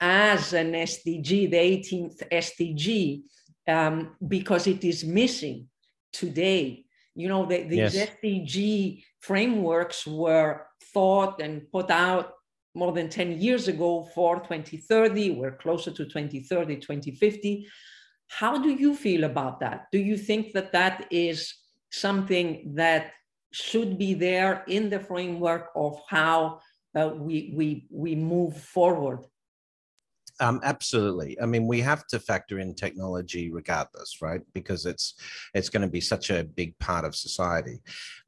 as 0.00 0.52
an 0.52 0.72
SDG, 0.72 1.50
the 1.50 1.56
18th 1.56 2.22
SDG, 2.30 3.22
um, 3.68 4.16
because 4.26 4.66
it 4.66 4.84
is 4.84 5.04
missing 5.04 5.68
today. 6.12 6.84
You 7.14 7.28
know, 7.28 7.46
the, 7.46 7.62
these 7.62 7.94
yes. 7.94 8.10
SDG 8.22 9.02
frameworks 9.20 10.06
were 10.06 10.66
thought 10.92 11.40
and 11.40 11.70
put 11.70 11.90
out 11.90 12.32
more 12.74 12.92
than 12.92 13.08
10 13.08 13.40
years 13.40 13.68
ago 13.68 14.06
for 14.14 14.36
2030. 14.36 15.30
We're 15.30 15.56
closer 15.56 15.90
to 15.90 16.04
2030, 16.04 16.76
2050. 16.76 17.66
How 18.28 18.58
do 18.58 18.70
you 18.70 18.94
feel 18.94 19.24
about 19.24 19.60
that? 19.60 19.86
Do 19.92 19.98
you 19.98 20.16
think 20.16 20.52
that 20.52 20.72
that 20.72 21.06
is 21.10 21.54
something 21.90 22.74
that 22.74 23.12
should 23.52 23.96
be 23.96 24.12
there 24.12 24.64
in 24.68 24.90
the 24.90 25.00
framework 25.00 25.70
of 25.74 25.98
how 26.08 26.60
uh, 26.94 27.12
we, 27.16 27.52
we, 27.54 27.86
we 27.90 28.14
move 28.14 28.56
forward 28.56 29.24
um, 30.40 30.60
absolutely. 30.62 31.40
I 31.40 31.46
mean, 31.46 31.66
we 31.66 31.80
have 31.80 32.06
to 32.08 32.18
factor 32.18 32.58
in 32.58 32.74
technology 32.74 33.50
regardless, 33.50 34.20
right? 34.20 34.40
Because 34.52 34.84
it's 34.84 35.14
it's 35.54 35.68
going 35.68 35.82
to 35.82 35.88
be 35.88 36.00
such 36.00 36.30
a 36.30 36.44
big 36.44 36.78
part 36.78 37.04
of 37.04 37.14
society. 37.14 37.78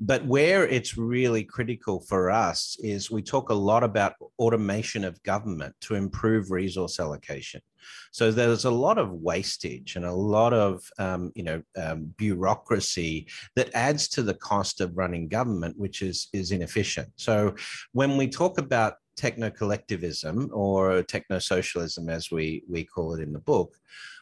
But 0.01 0.25
where 0.25 0.67
it's 0.67 0.97
really 0.97 1.45
critical 1.45 2.01
for 2.01 2.31
us 2.31 2.77
is 2.81 3.11
we 3.11 3.23
talk 3.23 3.51
a 3.51 3.55
lot 3.55 3.85
about 3.85 4.15
automation 4.39 5.05
of 5.05 5.23
government 5.23 5.75
to 5.83 5.95
improve 5.95 6.51
resource 6.51 6.99
allocation. 6.99 7.61
So 8.11 8.31
there's 8.31 8.65
a 8.65 8.71
lot 8.71 8.99
of 8.99 9.13
wastage 9.13 9.97
and 9.97 10.05
a 10.05 10.13
lot 10.13 10.53
of 10.53 10.83
um, 10.99 11.31
you 11.35 11.43
know 11.43 11.63
um, 11.77 12.15
bureaucracy 12.17 13.29
that 13.55 13.71
adds 13.75 14.09
to 14.11 14.23
the 14.23 14.35
cost 14.35 14.81
of 14.81 14.97
running 14.97 15.29
government, 15.29 15.79
which 15.79 16.03
is 16.03 16.29
is 16.33 16.53
inefficient. 16.53 17.09
So 17.17 17.55
when 17.93 18.17
we 18.17 18.29
talk 18.29 18.59
about 18.59 18.95
techno 19.19 19.51
collectivism 19.51 20.49
or 20.53 21.03
techno 21.03 21.39
socialism, 21.39 22.09
as 22.09 22.31
we 22.31 22.63
we 22.69 22.85
call 22.85 23.15
it 23.15 23.23
in 23.23 23.33
the 23.33 23.41
book, 23.41 23.75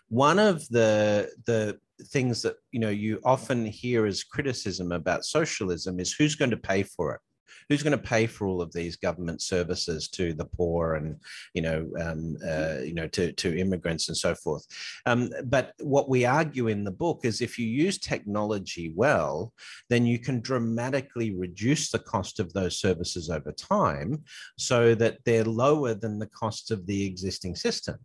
one 0.08 0.38
of 0.38 0.66
the 0.68 1.30
the 1.46 1.78
things 2.06 2.42
that 2.42 2.56
you 2.72 2.80
know 2.80 2.90
you 2.90 3.20
often 3.24 3.64
hear 3.64 4.06
as 4.06 4.24
criticism 4.24 4.92
about 4.92 5.24
socialism 5.24 6.00
is 6.00 6.12
who's 6.12 6.34
going 6.34 6.50
to 6.50 6.56
pay 6.56 6.82
for 6.82 7.14
it 7.14 7.20
who's 7.68 7.82
going 7.82 7.92
to 7.92 7.99
pay 7.99 8.26
for 8.26 8.46
all 8.46 8.62
of 8.62 8.73
these 8.73 8.96
government 8.96 9.42
services 9.42 10.08
to 10.08 10.32
the 10.32 10.44
poor 10.44 10.94
and 10.94 11.16
you 11.54 11.62
know 11.62 11.88
um, 12.00 12.37
uh, 12.46 12.78
you 12.82 12.94
know 12.94 13.08
to, 13.08 13.32
to 13.32 13.58
immigrants 13.58 14.08
and 14.08 14.16
so 14.16 14.35
forth? 14.35 14.66
Um, 15.06 15.30
but 15.44 15.73
what 15.80 16.08
we 16.08 16.25
argue 16.25 16.68
in 16.68 16.85
the 16.85 16.90
book 16.90 17.20
is 17.25 17.40
if 17.40 17.58
you 17.58 17.66
use 17.66 17.99
technology 17.99 18.92
well 18.94 19.52
then 19.90 20.06
you 20.06 20.18
can 20.18 20.40
dramatically 20.40 21.35
reduce 21.35 21.90
the 21.90 21.99
cost 21.99 22.40
of 22.40 22.52
those 22.52 22.78
services 22.78 23.30
over 23.30 23.52
time 23.52 24.23
so 24.56 24.94
that 24.94 25.18
they're 25.25 25.44
lower 25.44 25.94
than 25.94 26.18
the 26.18 26.26
cost 26.26 26.70
of 26.70 26.87
the 26.87 27.04
existing 27.04 27.54
system 27.54 27.99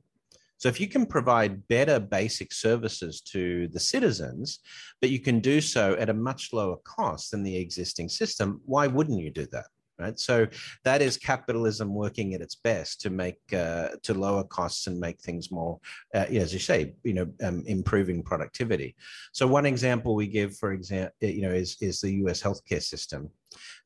so 0.62 0.70
if 0.70 0.80
you 0.80 0.88
can 0.88 1.08
provide 1.08 1.68
better 1.70 2.00
basic 2.00 2.54
services 2.54 3.20
to 3.22 3.68
the 3.70 3.80
citizens, 3.80 4.60
but 5.02 5.10
you 5.10 5.20
can 5.20 5.40
do 5.40 5.60
so 5.60 5.96
at 5.96 6.08
a 6.08 6.14
much 6.14 6.54
lower 6.54 6.78
cost 6.84 7.32
than 7.32 7.42
the 7.42 7.58
existing 7.58 8.10
system, 8.10 8.62
why 8.66 8.86
wouldn't 8.86 9.20
you 9.20 9.32
do 9.32 9.48
that? 9.54 9.66
Right. 9.98 10.20
So 10.20 10.46
that 10.84 11.02
is 11.02 11.18
capitalism 11.18 11.96
working 11.96 12.36
at 12.36 12.42
its 12.42 12.54
best 12.54 13.02
to 13.02 13.10
make 13.10 13.40
uh, 13.54 13.90
to 14.04 14.14
lower 14.14 14.44
costs 14.44 14.86
and 14.86 15.00
make 15.00 15.20
things 15.20 15.52
more, 15.52 15.80
uh, 16.14 16.26
as 16.30 16.54
you 16.54 16.60
say, 16.60 16.94
you 17.04 17.14
know, 17.14 17.28
um, 17.44 17.64
improving 17.66 18.22
productivity. 18.22 18.96
So 19.32 19.48
one 19.48 19.66
example 19.66 20.14
we 20.14 20.28
give, 20.28 20.58
for 20.58 20.74
example, 20.74 21.14
you 21.22 21.42
know, 21.42 21.52
is 21.52 21.78
is 21.82 22.02
the 22.02 22.14
U.S. 22.24 22.42
healthcare 22.42 22.84
system 22.84 23.32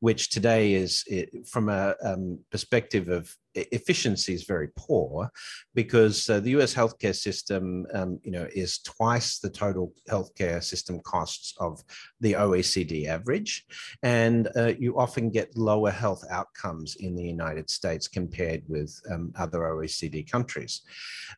which 0.00 0.30
today 0.30 0.74
is 0.74 1.04
from 1.48 1.68
a 1.68 1.94
um, 2.02 2.38
perspective 2.50 3.08
of 3.08 3.34
efficiency 3.56 4.34
is 4.34 4.44
very 4.44 4.68
poor 4.76 5.30
because 5.74 6.28
uh, 6.28 6.40
the 6.40 6.50
US 6.50 6.74
healthcare 6.74 7.14
system, 7.14 7.86
um, 7.94 8.18
you 8.22 8.30
know, 8.30 8.46
is 8.54 8.78
twice 8.78 9.38
the 9.38 9.50
total 9.50 9.92
healthcare 10.08 10.62
system 10.62 11.00
costs 11.00 11.54
of 11.58 11.82
the 12.20 12.32
OECD 12.34 13.06
average. 13.06 13.66
And 14.02 14.48
uh, 14.56 14.72
you 14.78 14.98
often 14.98 15.30
get 15.30 15.56
lower 15.56 15.90
health 15.90 16.24
outcomes 16.30 16.96
in 16.96 17.14
the 17.14 17.24
United 17.24 17.70
States 17.70 18.08
compared 18.08 18.62
with 18.68 19.00
um, 19.10 19.32
other 19.38 19.60
OECD 19.60 20.30
countries. 20.30 20.82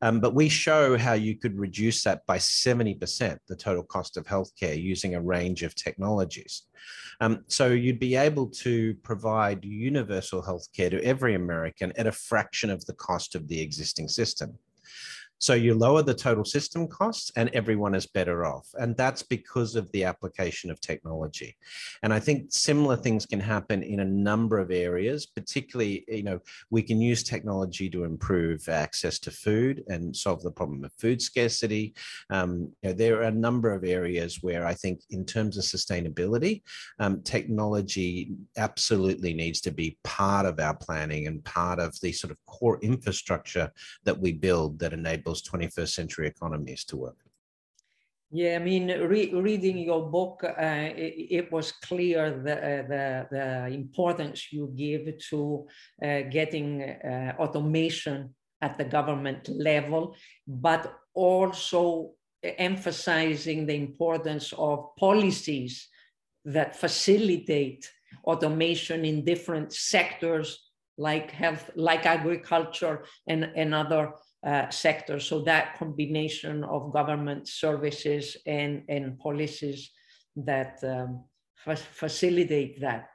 Um, 0.02 0.20
but 0.20 0.34
we 0.34 0.48
show 0.48 0.96
how 0.96 1.14
you 1.14 1.36
could 1.36 1.58
reduce 1.58 2.02
that 2.04 2.26
by 2.26 2.38
70%, 2.38 3.38
the 3.48 3.56
total 3.56 3.82
cost 3.82 4.16
of 4.16 4.26
healthcare 4.26 4.80
using 4.80 5.14
a 5.14 5.20
range 5.20 5.62
of 5.62 5.74
technologies. 5.74 6.62
Um, 7.20 7.44
so 7.48 7.68
you'd 7.68 7.98
be 7.98 8.16
able 8.18 8.46
to 8.48 8.94
provide 9.02 9.64
universal 9.64 10.42
health 10.42 10.66
care 10.74 10.90
to 10.90 11.02
every 11.04 11.34
American 11.34 11.92
at 11.96 12.06
a 12.06 12.12
fraction 12.12 12.70
of 12.70 12.84
the 12.86 12.94
cost 12.94 13.34
of 13.34 13.48
the 13.48 13.60
existing 13.60 14.08
system. 14.08 14.58
So 15.38 15.54
you 15.54 15.74
lower 15.74 16.02
the 16.02 16.14
total 16.14 16.44
system 16.44 16.88
costs 16.88 17.30
and 17.36 17.48
everyone 17.50 17.94
is 17.94 18.06
better 18.06 18.44
off. 18.44 18.66
And 18.74 18.96
that's 18.96 19.22
because 19.22 19.76
of 19.76 19.90
the 19.92 20.04
application 20.04 20.70
of 20.70 20.80
technology. 20.80 21.56
And 22.02 22.12
I 22.12 22.18
think 22.18 22.46
similar 22.50 22.96
things 22.96 23.24
can 23.24 23.40
happen 23.40 23.82
in 23.82 24.00
a 24.00 24.04
number 24.04 24.58
of 24.58 24.70
areas, 24.70 25.26
particularly, 25.26 26.04
you 26.08 26.24
know, 26.24 26.40
we 26.70 26.82
can 26.82 27.00
use 27.00 27.22
technology 27.22 27.88
to 27.90 28.04
improve 28.04 28.68
access 28.68 29.18
to 29.20 29.30
food 29.30 29.84
and 29.88 30.14
solve 30.14 30.42
the 30.42 30.50
problem 30.50 30.84
of 30.84 30.92
food 30.94 31.22
scarcity. 31.22 31.94
Um, 32.30 32.72
you 32.82 32.90
know, 32.90 32.92
there 32.92 33.18
are 33.18 33.28
a 33.28 33.30
number 33.30 33.72
of 33.72 33.84
areas 33.84 34.38
where 34.42 34.66
I 34.66 34.74
think 34.74 35.00
in 35.10 35.24
terms 35.24 35.56
of 35.56 35.64
sustainability, 35.64 36.62
um, 36.98 37.22
technology 37.22 38.32
absolutely 38.56 39.34
needs 39.34 39.60
to 39.60 39.70
be 39.70 39.98
part 40.02 40.46
of 40.46 40.58
our 40.58 40.74
planning 40.74 41.26
and 41.28 41.44
part 41.44 41.78
of 41.78 41.98
the 42.00 42.12
sort 42.12 42.32
of 42.32 42.38
core 42.46 42.78
infrastructure 42.82 43.70
that 44.04 44.18
we 44.18 44.32
build 44.32 44.78
that 44.80 44.92
enables 44.92 45.27
enables 45.28 45.42
21st 45.42 45.88
century 45.88 46.26
economies 46.26 46.84
to 46.84 46.96
work. 46.96 47.16
Yeah, 48.30 48.56
I 48.56 48.58
mean, 48.58 48.88
re 48.88 49.32
reading 49.32 49.78
your 49.78 50.10
book, 50.10 50.44
uh, 50.44 50.52
it, 50.60 51.14
it, 51.30 51.52
was 51.52 51.72
clear 51.72 52.42
the, 52.44 52.56
uh, 52.56 52.82
the, 52.88 53.26
the, 53.30 53.66
importance 53.68 54.52
you 54.52 54.70
give 54.76 55.16
to 55.30 55.66
uh, 56.04 56.20
getting 56.30 56.82
uh, 56.82 57.32
automation 57.38 58.34
at 58.60 58.76
the 58.76 58.84
government 58.84 59.48
level, 59.48 60.14
but 60.46 60.92
also 61.14 62.12
emphasizing 62.42 63.64
the 63.64 63.74
importance 63.74 64.52
of 64.58 64.94
policies 64.98 65.88
that 66.44 66.76
facilitate 66.76 67.90
automation 68.26 69.06
in 69.06 69.24
different 69.24 69.72
sectors 69.72 70.68
like 70.98 71.30
health, 71.30 71.70
like 71.76 72.04
agriculture 72.04 73.04
and, 73.26 73.50
and 73.56 73.74
other 73.74 74.12
uh, 74.46 74.70
sector. 74.70 75.20
So 75.20 75.40
that 75.42 75.78
combination 75.78 76.64
of 76.64 76.92
government 76.92 77.48
services 77.48 78.36
and, 78.46 78.82
and 78.88 79.18
policies 79.18 79.90
that 80.36 80.78
um, 80.82 81.24
fa 81.56 81.76
facilitate 81.76 82.80
that. 82.80 83.08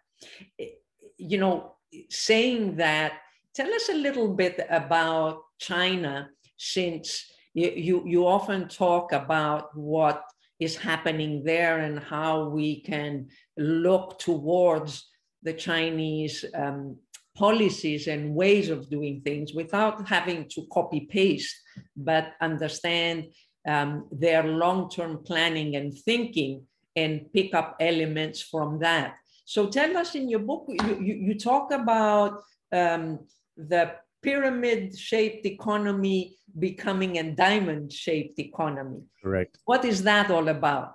You 1.18 1.38
know, 1.38 1.75
saying 2.10 2.75
that, 2.77 3.13
tell 3.53 3.74
us 3.74 3.89
a 3.89 3.96
little 3.96 4.34
bit 4.34 4.65
about 4.70 5.42
China, 5.60 6.30
since 6.58 7.32
you, 7.53 7.72
you, 7.75 8.03
you 8.06 8.27
often 8.27 8.68
talk 8.68 9.13
about 9.13 9.75
what 9.77 10.24
is 10.60 10.75
happening 10.75 11.44
there 11.44 11.80
and 11.80 12.00
how 12.00 12.50
we 12.50 12.82
can 12.82 13.27
look 13.58 14.20
towards 14.20 15.10
the 15.44 15.53
Chinese 15.53 16.46
um, 16.56 16.98
policies 17.36 18.08
and 18.08 18.36
ways 18.36 18.70
of 18.70 18.90
doing 18.90 19.22
things 19.22 19.54
without 19.54 20.08
having 20.08 20.48
to 20.50 20.66
copy 20.72 21.02
paste, 21.02 21.56
but 21.96 22.34
understand 22.42 23.25
um, 23.68 24.08
their 24.12 24.44
long 24.44 24.90
term 24.90 25.24
planning 25.24 25.75
and 25.75 25.94
thinking 25.94 26.66
and 26.96 27.32
pick 27.34 27.54
up 27.54 27.75
elements 27.80 28.42
from 28.42 28.80
that. 28.80 29.16
So 29.46 29.68
tell 29.68 29.98
us 29.98 30.16
in 30.16 30.30
your 30.30 30.40
book, 30.40 30.66
you, 30.70 31.00
you, 31.02 31.16
you 31.16 31.40
talk 31.40 31.72
about 31.72 32.44
um, 32.72 33.20
the 33.58 33.96
pyramid 34.22 34.98
shaped 34.98 35.46
economy 35.46 36.38
becoming 36.58 37.18
a 37.18 37.32
diamond 37.32 37.92
shaped 37.92 38.40
economy. 38.40 39.02
Correct. 39.22 39.58
What 39.66 39.86
is 39.86 40.04
that 40.04 40.32
all 40.32 40.48
about? 40.48 40.94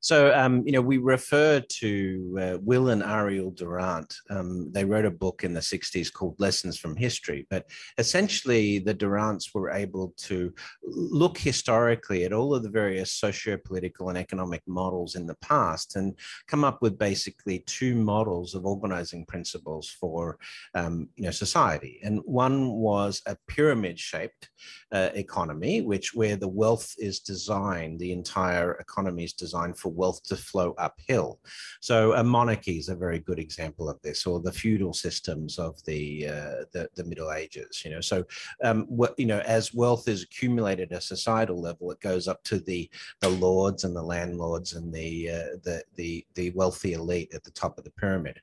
So, 0.00 0.32
um, 0.34 0.62
you 0.64 0.72
know, 0.72 0.80
we 0.80 0.98
refer 0.98 1.60
to 1.60 2.38
uh, 2.40 2.58
Will 2.62 2.90
and 2.90 3.02
Ariel 3.02 3.50
Durant. 3.50 4.14
Um, 4.30 4.70
they 4.70 4.84
wrote 4.84 5.04
a 5.04 5.10
book 5.10 5.42
in 5.42 5.52
the 5.52 5.60
60s 5.60 6.12
called 6.12 6.38
Lessons 6.38 6.78
from 6.78 6.94
History. 6.94 7.46
But 7.50 7.66
essentially, 7.98 8.78
the 8.78 8.94
Durants 8.94 9.52
were 9.54 9.70
able 9.70 10.14
to 10.18 10.54
look 10.84 11.36
historically 11.36 12.24
at 12.24 12.32
all 12.32 12.54
of 12.54 12.62
the 12.62 12.70
various 12.70 13.12
socio-political 13.12 14.08
and 14.08 14.18
economic 14.18 14.62
models 14.68 15.16
in 15.16 15.26
the 15.26 15.36
past 15.36 15.96
and 15.96 16.14
come 16.46 16.62
up 16.62 16.80
with 16.80 16.98
basically 16.98 17.60
two 17.66 17.96
models 17.96 18.54
of 18.54 18.66
organizing 18.66 19.24
principles 19.26 19.88
for, 19.88 20.38
um, 20.74 21.08
you 21.16 21.24
know, 21.24 21.32
society. 21.32 21.98
And 22.04 22.20
one 22.24 22.70
was 22.70 23.20
a 23.26 23.36
pyramid-shaped 23.48 24.48
uh, 24.92 25.10
economy, 25.14 25.82
which 25.82 26.14
where 26.14 26.36
the 26.36 26.48
wealth 26.48 26.94
is 26.98 27.18
designed, 27.18 27.98
the 27.98 28.12
entire 28.12 28.74
economy 28.74 29.24
is 29.24 29.32
designed 29.32 29.76
for 29.76 29.87
wealth 29.88 30.22
to 30.24 30.36
flow 30.36 30.74
uphill. 30.78 31.40
So 31.80 32.14
a 32.14 32.24
monarchy 32.24 32.78
is 32.78 32.88
a 32.88 32.94
very 32.94 33.18
good 33.18 33.38
example 33.38 33.88
of 33.88 34.00
this, 34.02 34.26
or 34.26 34.40
the 34.40 34.52
feudal 34.52 34.92
systems 34.92 35.58
of 35.58 35.82
the 35.84 36.28
uh, 36.28 36.64
the, 36.72 36.88
the, 36.94 37.04
Middle 37.04 37.32
Ages. 37.32 37.82
You 37.84 37.92
know, 37.92 38.00
so 38.00 38.24
um, 38.62 38.84
what 38.84 39.18
you 39.18 39.26
know, 39.26 39.40
as 39.40 39.74
wealth 39.74 40.08
is 40.08 40.22
accumulated 40.22 40.92
at 40.92 40.98
a 40.98 41.00
societal 41.00 41.60
level, 41.60 41.90
it 41.90 42.00
goes 42.00 42.28
up 42.28 42.42
to 42.44 42.58
the 42.58 42.90
the 43.20 43.28
lords 43.28 43.84
and 43.84 43.94
the 43.94 44.02
landlords 44.02 44.74
and 44.74 44.92
the 44.92 45.30
uh, 45.30 45.56
the 45.62 45.82
the 45.96 46.24
the 46.34 46.50
wealthy 46.50 46.92
elite 46.92 47.32
at 47.34 47.44
the 47.44 47.50
top 47.50 47.78
of 47.78 47.84
the 47.84 47.90
pyramid. 47.90 48.40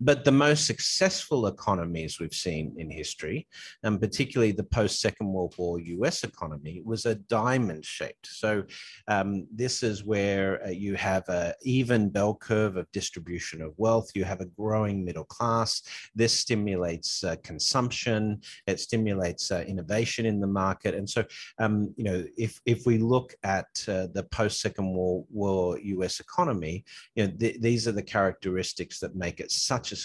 But 0.00 0.24
the 0.24 0.32
most 0.32 0.66
successful 0.66 1.46
economies 1.46 2.18
we've 2.18 2.34
seen 2.34 2.74
in 2.78 2.90
history, 2.90 3.46
and 3.82 4.00
particularly 4.00 4.52
the 4.52 4.64
post 4.64 5.00
Second 5.00 5.32
World 5.32 5.54
War 5.56 5.80
US 5.80 6.24
economy, 6.24 6.82
was 6.84 7.06
a 7.06 7.14
diamond 7.14 7.84
shaped. 7.84 8.26
So 8.26 8.64
um, 9.08 9.46
this 9.52 9.82
is 9.82 10.04
where 10.04 10.64
uh, 10.64 10.70
you 10.82 10.96
have 10.96 11.28
an 11.28 11.52
even 11.62 12.08
bell 12.08 12.34
curve 12.34 12.76
of 12.76 12.90
distribution 12.92 13.62
of 13.62 13.72
wealth. 13.76 14.10
You 14.14 14.24
have 14.24 14.40
a 14.40 14.46
growing 14.46 15.04
middle 15.04 15.24
class. 15.24 15.82
This 16.14 16.38
stimulates 16.38 17.22
uh, 17.22 17.36
consumption. 17.44 18.40
It 18.66 18.80
stimulates 18.80 19.50
uh, 19.50 19.64
innovation 19.66 20.26
in 20.26 20.40
the 20.40 20.46
market. 20.46 20.94
And 20.94 21.08
so, 21.08 21.24
um, 21.58 21.94
you 21.96 22.04
know, 22.04 22.24
if 22.36 22.60
if 22.66 22.84
we 22.84 22.98
look 22.98 23.34
at 23.44 23.70
uh, 23.86 24.08
the 24.12 24.26
post 24.32 24.60
Second 24.60 24.92
World 24.92 25.26
War 25.30 25.78
US 25.78 26.20
economy, 26.20 26.84
you 27.14 27.26
know, 27.26 27.32
th 27.38 27.60
these 27.60 27.86
are 27.88 27.96
the 28.00 28.10
characteristics 28.16 28.98
that 29.00 29.22
make 29.24 29.38
it 29.40 29.50
such 29.50 29.92
a 29.92 29.96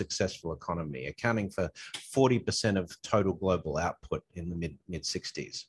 successful 0.00 0.52
economy, 0.52 1.06
accounting 1.06 1.50
for 1.50 1.70
40% 2.16 2.78
of 2.78 2.86
total 3.02 3.34
global 3.34 3.76
output 3.76 4.22
in 4.34 4.44
the 4.50 4.56
mid 4.88 5.02
60s. 5.02 5.66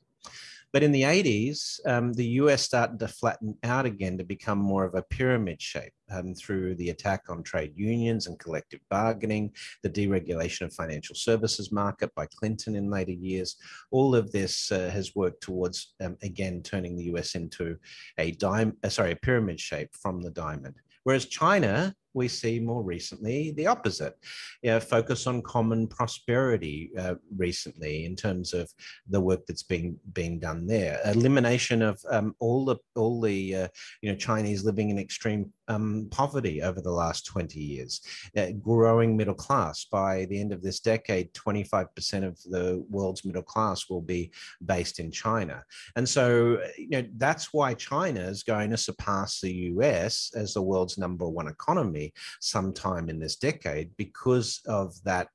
But 0.72 0.82
in 0.82 0.92
the 0.92 1.02
80s, 1.02 1.80
um, 1.86 2.12
the 2.12 2.26
US 2.42 2.62
started 2.62 2.98
to 2.98 3.08
flatten 3.08 3.56
out 3.62 3.86
again 3.86 4.18
to 4.18 4.24
become 4.24 4.58
more 4.58 4.84
of 4.84 4.94
a 4.94 5.02
pyramid 5.02 5.62
shape 5.62 5.92
um, 6.10 6.34
through 6.34 6.74
the 6.74 6.90
attack 6.90 7.24
on 7.28 7.42
trade 7.42 7.72
unions 7.74 8.26
and 8.26 8.38
collective 8.38 8.80
bargaining, 8.90 9.52
the 9.82 9.90
deregulation 9.90 10.62
of 10.62 10.74
financial 10.74 11.14
services 11.14 11.72
market 11.72 12.14
by 12.14 12.26
Clinton 12.26 12.76
in 12.76 12.90
later 12.90 13.12
years. 13.12 13.56
All 13.90 14.14
of 14.14 14.30
this 14.30 14.70
uh, 14.70 14.90
has 14.90 15.14
worked 15.14 15.42
towards, 15.42 15.94
um, 16.00 16.16
again, 16.22 16.62
turning 16.62 16.96
the 16.96 17.04
US 17.04 17.34
into 17.34 17.76
a 18.18 18.32
dime, 18.32 18.76
uh, 18.84 18.88
sorry, 18.88 19.12
a 19.12 19.16
pyramid 19.16 19.60
shape 19.60 19.90
from 19.94 20.22
the 20.22 20.30
diamond. 20.30 20.74
Whereas 21.04 21.24
China 21.24 21.94
we 22.18 22.28
see 22.28 22.60
more 22.60 22.82
recently 22.82 23.52
the 23.52 23.66
opposite. 23.66 24.14
You 24.62 24.72
know, 24.72 24.80
focus 24.80 25.26
on 25.26 25.40
common 25.42 25.86
prosperity 25.86 26.90
uh, 26.98 27.14
recently 27.36 28.04
in 28.04 28.14
terms 28.16 28.52
of 28.52 28.70
the 29.08 29.20
work 29.20 29.46
that's 29.46 29.62
being 29.62 29.96
being 30.12 30.38
done 30.38 30.66
there. 30.66 31.00
Elimination 31.04 31.80
of 31.80 31.98
um, 32.10 32.34
all 32.40 32.66
the 32.66 32.76
all 32.96 33.20
the 33.20 33.54
uh, 33.54 33.68
you 34.02 34.10
know 34.10 34.18
Chinese 34.18 34.64
living 34.64 34.90
in 34.90 34.98
extreme 34.98 35.50
um, 35.68 36.08
poverty 36.10 36.62
over 36.62 36.80
the 36.80 36.90
last 36.90 37.26
20 37.26 37.60
years, 37.60 38.00
uh, 38.36 38.48
growing 38.60 39.16
middle 39.16 39.34
class. 39.34 39.84
By 39.84 40.24
the 40.26 40.40
end 40.40 40.52
of 40.52 40.62
this 40.62 40.80
decade, 40.80 41.32
25% 41.34 42.24
of 42.24 42.42
the 42.44 42.84
world's 42.88 43.24
middle 43.24 43.42
class 43.42 43.88
will 43.88 44.00
be 44.00 44.32
based 44.64 44.98
in 44.98 45.10
China. 45.10 45.62
And 45.96 46.08
so, 46.08 46.60
you 46.76 46.88
know, 46.90 47.04
that's 47.16 47.52
why 47.52 47.74
China 47.74 48.20
is 48.20 48.42
going 48.42 48.70
to 48.70 48.76
surpass 48.76 49.40
the 49.40 49.52
US 49.52 50.32
as 50.34 50.54
the 50.54 50.62
world's 50.62 50.98
number 50.98 51.28
one 51.28 51.48
economy 51.48 52.12
sometime 52.40 53.08
in 53.08 53.18
this 53.18 53.36
decade 53.36 53.90
because 53.96 54.60
of 54.66 54.94
that 55.04 55.28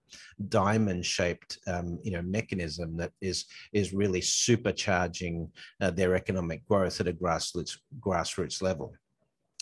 diamond 0.49 1.05
shaped 1.05 1.59
um, 1.67 1.99
you 2.03 2.11
know 2.11 2.21
mechanism 2.21 2.97
that 2.97 3.11
is 3.21 3.45
is 3.71 3.93
really 3.93 4.21
supercharging 4.21 5.49
uh, 5.81 5.91
their 5.91 6.15
economic 6.15 6.65
growth 6.67 6.99
at 6.99 7.07
a 7.07 7.13
grassroots 7.13 7.77
grassroots 7.99 8.61
level 8.61 8.93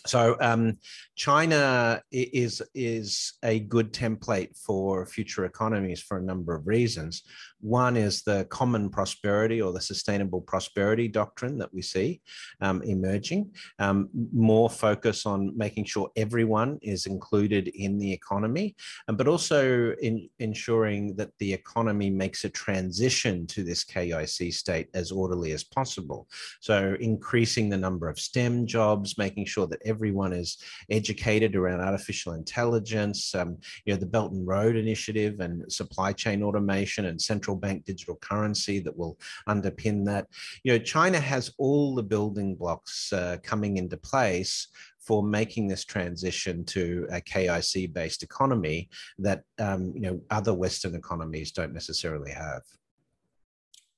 so 0.08 0.36
um, 0.42 0.78
China 1.16 2.02
is 2.12 2.62
is 2.74 3.34
a 3.44 3.60
good 3.60 3.94
template 3.94 4.58
for 4.58 5.06
future 5.06 5.46
economies 5.46 6.02
for 6.02 6.18
a 6.18 6.24
number 6.24 6.56
of 6.56 6.68
reasons. 6.68 7.24
One 7.60 7.96
is 7.96 8.24
the 8.24 8.46
common 8.50 8.90
prosperity 8.90 9.62
or 9.62 9.72
the 9.72 9.82
sustainable 9.82 10.42
prosperity 10.42 11.08
doctrine 11.08 11.60
that 11.60 11.72
we 11.72 11.84
see 11.84 12.22
um, 12.60 12.82
emerging. 12.82 13.52
Um, 13.78 14.10
more 14.34 14.70
focus 14.70 15.28
on 15.28 15.56
making 15.56 15.86
sure 15.86 16.10
everyone 16.16 16.80
is 16.82 17.06
included 17.06 17.68
in 17.68 18.00
the 18.00 18.12
economy, 18.12 18.76
um, 19.08 19.16
but 19.16 19.28
also 19.28 19.94
in 20.02 20.28
ensuring 20.40 21.16
that 21.18 21.32
the 21.38 21.54
economy 21.54 22.10
makes 22.10 22.44
a 22.44 22.50
transition 22.50 23.46
to 23.48 23.64
this 23.64 23.84
KIC 23.84 24.54
state 24.54 24.88
as 24.96 25.12
orderly 25.12 25.52
as 25.52 25.64
possible. 25.64 26.28
So 26.60 26.98
increasing 27.00 27.70
the 27.70 27.78
number 27.78 28.10
of 28.10 28.20
STEM 28.20 28.66
jobs, 28.66 29.20
making 29.20 29.46
sure 29.46 29.68
that 29.68 29.82
everyone 29.92 30.34
is 30.34 30.58
educated 30.90 31.56
around 31.56 31.82
artificial 31.82 32.34
intelligence, 32.34 33.36
um, 33.36 33.58
you 33.86 33.94
know, 33.94 34.00
the 34.00 34.06
Belt 34.06 34.32
and 34.32 34.48
Road 34.48 34.76
Initiative 34.76 35.40
and 35.40 35.72
supply 35.72 36.14
chain 36.14 36.42
automation 36.42 37.06
and 37.06 37.22
central 37.22 37.56
bank 37.56 37.86
digital 37.86 38.16
currency 38.16 38.80
that 38.80 38.98
will 38.98 39.20
underpin 39.48 40.06
that. 40.06 40.28
You 40.64 40.74
know, 40.74 40.80
China 40.80 41.20
has 41.20 41.54
all 41.58 41.94
the 41.94 42.04
building 42.04 42.56
blocks 42.56 43.14
uh, 43.14 43.38
coming 43.44 43.78
into 43.78 43.98
place 43.98 44.68
for 45.00 45.24
making 45.24 45.68
this 45.68 45.84
transition 45.84 46.64
to 46.64 47.08
a 47.12 47.20
KIC 47.20 47.92
based 47.92 48.24
economy 48.24 48.90
that 49.20 49.44
um, 49.60 49.92
you 49.96 50.02
know 50.02 50.22
other 50.30 50.54
Western 50.54 50.96
economies 50.96 51.52
don't 51.52 51.74
necessarily 51.74 52.32
have. 52.32 52.62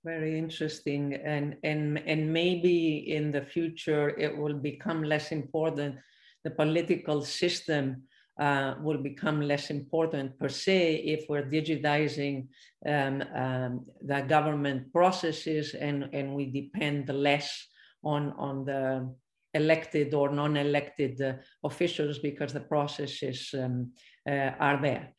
Very 0.04 0.38
interesting, 0.38 1.14
and 1.14 1.56
and 1.64 1.98
and 2.06 2.34
maybe 2.34 3.10
in 3.16 3.32
the 3.32 3.42
future 3.42 4.10
it 4.20 4.36
will 4.38 4.56
become 4.56 5.02
less 5.02 5.32
important. 5.32 5.96
The 6.44 6.52
political 6.52 7.22
system 7.22 8.04
uh, 8.38 8.76
will 8.82 8.98
become 8.98 9.40
less 9.42 9.70
important 9.70 10.38
per 10.38 10.50
se 10.50 10.96
if 11.06 11.30
we're 11.30 11.50
digitizing 11.50 12.48
um, 12.86 13.24
um, 13.34 13.86
the 14.02 14.22
government 14.28 14.92
processes 14.92 15.74
and 15.74 16.10
and 16.12 16.36
we 16.36 16.52
depend 16.52 17.08
less 17.08 17.68
on 18.04 18.34
on 18.38 18.66
the 18.66 19.10
elected 19.54 20.14
or 20.14 20.30
non-elected 20.32 21.22
uh, 21.22 21.34
officials 21.64 22.20
because 22.20 22.52
the 22.52 22.60
processes 22.60 23.54
um, 23.54 23.92
uh, 24.28 24.52
are 24.60 24.82
there. 24.82 25.14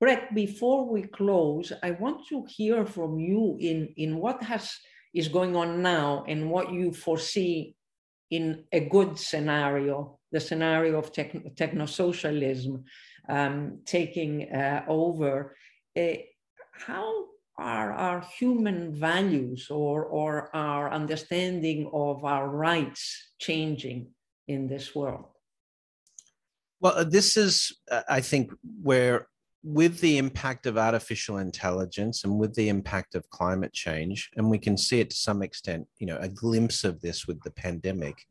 Brett, 0.00 0.34
before 0.34 0.88
we 0.90 1.02
close, 1.02 1.72
I 1.82 1.92
want 1.92 2.26
to 2.28 2.44
hear 2.48 2.86
from 2.86 3.18
you 3.18 3.56
in, 3.60 3.92
in 3.96 4.16
what 4.16 4.42
has 4.42 4.78
is 5.14 5.28
going 5.28 5.56
on 5.56 5.82
now 5.82 6.24
and 6.28 6.50
what 6.50 6.72
you 6.72 6.92
foresee 6.92 7.74
in 8.30 8.64
a 8.72 8.80
good 8.80 9.18
scenario, 9.18 10.18
the 10.32 10.40
scenario 10.40 10.98
of 10.98 11.12
tech, 11.12 11.32
technosocialism 11.54 12.84
um, 13.28 13.80
taking 13.84 14.52
uh, 14.52 14.84
over. 14.86 15.56
Uh, 15.96 16.14
how 16.72 17.24
are 17.58 17.92
our 17.92 18.24
human 18.38 18.94
values 18.94 19.68
or, 19.70 20.04
or 20.04 20.54
our 20.54 20.92
understanding 20.92 21.90
of 21.92 22.24
our 22.24 22.48
rights 22.48 23.32
changing 23.38 24.08
in 24.46 24.68
this 24.68 24.94
world? 24.94 25.24
Well, 26.80 26.92
uh, 26.94 27.04
this 27.04 27.36
is, 27.36 27.76
uh, 27.90 28.02
I 28.08 28.20
think, 28.20 28.52
where 28.82 29.26
with 29.64 30.00
the 30.00 30.18
impact 30.18 30.66
of 30.66 30.78
artificial 30.78 31.38
intelligence 31.38 32.24
and 32.24 32.38
with 32.38 32.54
the 32.54 32.68
impact 32.68 33.14
of 33.14 33.28
climate 33.30 33.72
change, 33.72 34.30
and 34.36 34.48
we 34.48 34.58
can 34.58 34.76
see 34.76 35.00
it 35.00 35.10
to 35.10 35.16
some 35.16 35.42
extent, 35.42 35.86
you 35.98 36.06
know, 36.06 36.16
a 36.20 36.28
glimpse 36.28 36.84
of 36.84 37.00
this 37.00 37.26
with 37.26 37.42
the 37.42 37.50
pandemic, 37.50 38.24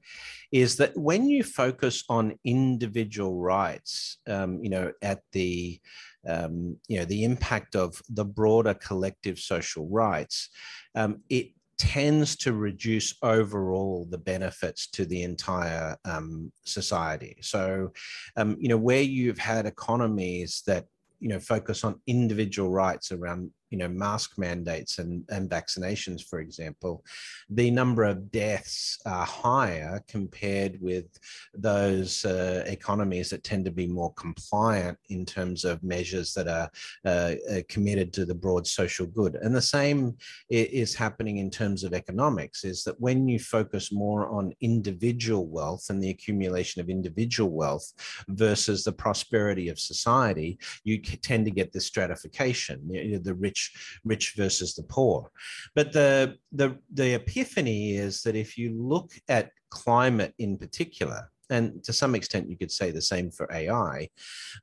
is 0.51 0.77
that 0.77 0.97
when 0.97 1.29
you 1.29 1.43
focus 1.43 2.03
on 2.07 2.37
individual 2.45 3.39
rights, 3.39 4.17
um, 4.27 4.63
you 4.63 4.69
know, 4.69 4.91
at 5.01 5.21
the 5.33 5.79
um, 6.27 6.77
you 6.87 6.99
know 6.99 7.05
the 7.05 7.23
impact 7.23 7.75
of 7.75 8.01
the 8.09 8.25
broader 8.25 8.73
collective 8.73 9.39
social 9.39 9.87
rights, 9.89 10.49
um, 10.95 11.21
it 11.29 11.51
tends 11.77 12.35
to 12.35 12.53
reduce 12.53 13.15
overall 13.21 14.07
the 14.09 14.17
benefits 14.17 14.87
to 14.87 15.05
the 15.05 15.23
entire 15.23 15.95
um, 16.05 16.51
society. 16.65 17.37
So, 17.41 17.91
um, 18.35 18.57
you 18.59 18.67
know, 18.67 18.77
where 18.77 19.01
you've 19.01 19.37
had 19.37 19.65
economies 19.65 20.63
that 20.65 20.85
you 21.19 21.29
know 21.29 21.39
focus 21.39 21.83
on 21.83 21.99
individual 22.07 22.69
rights 22.69 23.11
around 23.11 23.51
you 23.69 23.77
know 23.77 23.87
mask 23.87 24.37
mandates 24.37 24.99
and, 24.99 25.23
and 25.29 25.49
vaccinations 25.49 26.23
for 26.23 26.39
example 26.39 27.03
the 27.49 27.71
number 27.71 28.03
of 28.03 28.31
deaths 28.31 28.99
are 29.05 29.25
higher 29.25 30.03
compared 30.07 30.79
with 30.81 31.05
those 31.53 32.25
uh, 32.25 32.63
economies 32.67 33.29
that 33.29 33.43
tend 33.43 33.65
to 33.65 33.71
be 33.71 33.87
more 33.87 34.13
compliant 34.13 34.97
in 35.09 35.25
terms 35.25 35.65
of 35.65 35.83
measures 35.83 36.33
that 36.33 36.47
are 36.47 36.69
uh, 37.05 37.35
uh 37.51 37.61
committed 37.69 38.13
to 38.13 38.25
the 38.25 38.35
broad 38.35 38.67
social 38.67 39.05
good. 39.05 39.35
And 39.35 39.55
the 39.55 39.61
same 39.61 40.17
is 40.49 40.93
happening 40.95 41.37
in 41.37 41.49
terms 41.49 41.83
of 41.83 41.93
economics 41.93 42.63
is 42.63 42.83
that 42.83 42.99
when 42.99 43.27
you 43.27 43.39
focus 43.39 43.91
more 43.91 44.27
on 44.27 44.53
individual 44.61 45.45
wealth 45.47 45.85
and 45.89 46.01
the 46.01 46.09
accumulation 46.09 46.81
of 46.81 46.89
individual 46.89 47.51
wealth 47.51 47.93
versus 48.29 48.83
the 48.83 48.91
prosperity 48.91 49.69
of 49.69 49.79
society 49.79 50.59
you 50.83 50.99
tend 50.99 51.45
to 51.45 51.51
get 51.51 51.71
this 51.71 51.85
stratification 51.85 52.77
the 53.23 53.33
rich 53.33 53.56
rich 53.57 53.99
rich 54.03 54.33
versus 54.35 54.75
the 54.75 54.83
poor 54.83 55.31
but 55.75 55.91
the 55.91 56.35
the 56.51 56.77
the 56.93 57.15
epiphany 57.15 57.95
is 57.95 58.21
that 58.21 58.35
if 58.35 58.57
you 58.57 58.73
look 58.73 59.11
at 59.29 59.51
climate 59.69 60.33
in 60.37 60.57
particular 60.57 61.29
and 61.49 61.83
to 61.83 61.93
some 61.93 62.15
extent 62.15 62.49
you 62.49 62.57
could 62.57 62.71
say 62.71 62.91
the 62.91 63.01
same 63.01 63.31
for 63.31 63.51
ai 63.51 64.07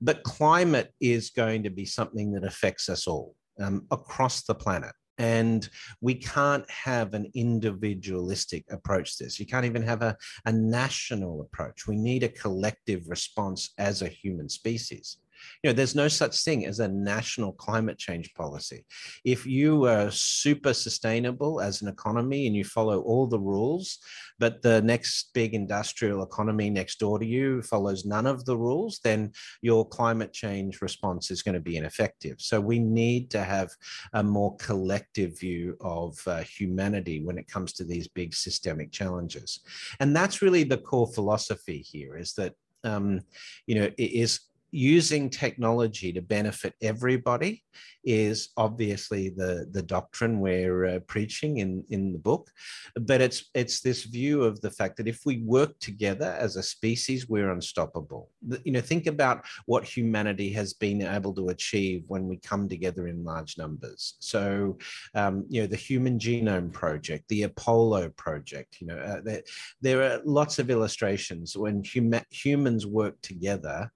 but 0.00 0.22
climate 0.22 0.92
is 1.00 1.30
going 1.30 1.62
to 1.62 1.70
be 1.70 1.84
something 1.84 2.32
that 2.32 2.44
affects 2.44 2.88
us 2.88 3.06
all 3.06 3.34
um, 3.60 3.86
across 3.90 4.42
the 4.42 4.54
planet 4.54 4.94
and 5.18 5.68
we 6.00 6.14
can't 6.14 6.68
have 6.68 7.14
an 7.14 7.30
individualistic 7.34 8.64
approach 8.68 9.16
to 9.16 9.22
this. 9.22 9.38
You 9.38 9.46
can't 9.46 9.64
even 9.64 9.84
have 9.84 10.02
a, 10.02 10.16
a 10.44 10.50
national 10.50 11.40
approach. 11.40 11.86
We 11.86 11.94
need 11.94 12.24
a 12.24 12.28
collective 12.28 13.08
response 13.08 13.74
as 13.78 14.02
a 14.02 14.08
human 14.08 14.48
species. 14.48 15.18
You 15.62 15.70
know, 15.70 15.74
there's 15.74 15.94
no 15.94 16.08
such 16.08 16.42
thing 16.42 16.66
as 16.66 16.80
a 16.80 16.88
national 16.88 17.52
climate 17.52 17.98
change 17.98 18.32
policy. 18.34 18.84
If 19.24 19.46
you 19.46 19.86
are 19.86 20.10
super 20.10 20.74
sustainable 20.74 21.60
as 21.60 21.82
an 21.82 21.88
economy 21.88 22.46
and 22.46 22.54
you 22.56 22.64
follow 22.64 23.00
all 23.02 23.26
the 23.26 23.38
rules, 23.38 23.98
but 24.38 24.62
the 24.62 24.82
next 24.82 25.30
big 25.32 25.54
industrial 25.54 26.22
economy 26.22 26.70
next 26.70 26.98
door 26.98 27.18
to 27.18 27.26
you 27.26 27.62
follows 27.62 28.04
none 28.04 28.26
of 28.26 28.44
the 28.44 28.56
rules, 28.56 29.00
then 29.04 29.32
your 29.62 29.86
climate 29.88 30.32
change 30.32 30.82
response 30.82 31.30
is 31.30 31.42
going 31.42 31.54
to 31.54 31.60
be 31.60 31.76
ineffective. 31.76 32.36
So 32.40 32.60
we 32.60 32.78
need 32.78 33.30
to 33.30 33.42
have 33.42 33.70
a 34.12 34.22
more 34.22 34.56
collective 34.56 35.38
view 35.38 35.76
of 35.80 36.18
uh, 36.26 36.42
humanity 36.42 37.24
when 37.24 37.38
it 37.38 37.48
comes 37.48 37.72
to 37.74 37.84
these 37.84 38.08
big 38.08 38.34
systemic 38.34 38.92
challenges. 38.92 39.60
And 40.00 40.14
that's 40.14 40.42
really 40.42 40.64
the 40.64 40.78
core 40.78 41.10
philosophy 41.12 41.78
here 41.78 42.16
is 42.16 42.34
that 42.34 42.54
um, 42.84 43.22
you 43.66 43.76
know, 43.76 43.90
it 43.96 44.12
is 44.12 44.40
using 44.74 45.30
technology 45.30 46.12
to 46.12 46.20
benefit 46.20 46.74
everybody 46.82 47.62
is 48.04 48.50
obviously 48.56 49.30
the 49.30 49.66
the 49.70 49.82
doctrine 49.82 50.40
we're 50.40 50.84
uh, 50.86 50.98
preaching 51.06 51.58
in 51.58 51.84
in 51.90 52.12
the 52.12 52.18
book. 52.18 52.50
But 53.00 53.20
it's 53.20 53.50
it's 53.54 53.80
this 53.80 54.02
view 54.04 54.42
of 54.42 54.60
the 54.60 54.70
fact 54.70 54.96
that 54.96 55.08
if 55.08 55.20
we 55.24 55.42
work 55.44 55.78
together 55.78 56.36
as 56.38 56.56
a 56.56 56.62
species 56.62 57.28
we're 57.28 57.50
unstoppable. 57.50 58.30
You 58.64 58.72
know 58.72 58.80
think 58.80 59.06
about 59.06 59.44
what 59.66 59.84
humanity 59.84 60.50
has 60.52 60.74
been 60.74 61.02
able 61.02 61.34
to 61.34 61.48
achieve 61.48 62.04
when 62.08 62.26
we 62.26 62.36
come 62.38 62.68
together 62.68 63.06
in 63.06 63.24
large 63.24 63.56
numbers. 63.56 64.16
So 64.18 64.76
um, 65.14 65.44
you 65.48 65.60
know 65.60 65.66
the 65.68 65.76
human 65.76 66.18
genome 66.18 66.72
project 66.72 67.24
the 67.28 67.44
apollo 67.44 68.10
project 68.10 68.80
you 68.80 68.86
know 68.86 68.98
uh, 68.98 69.20
there, 69.24 69.42
there 69.80 70.02
are 70.02 70.20
lots 70.24 70.58
of 70.58 70.70
illustrations 70.70 71.56
when 71.56 71.82
huma- 71.82 72.24
humans 72.30 72.86
work 72.86 73.20
together 73.22 73.90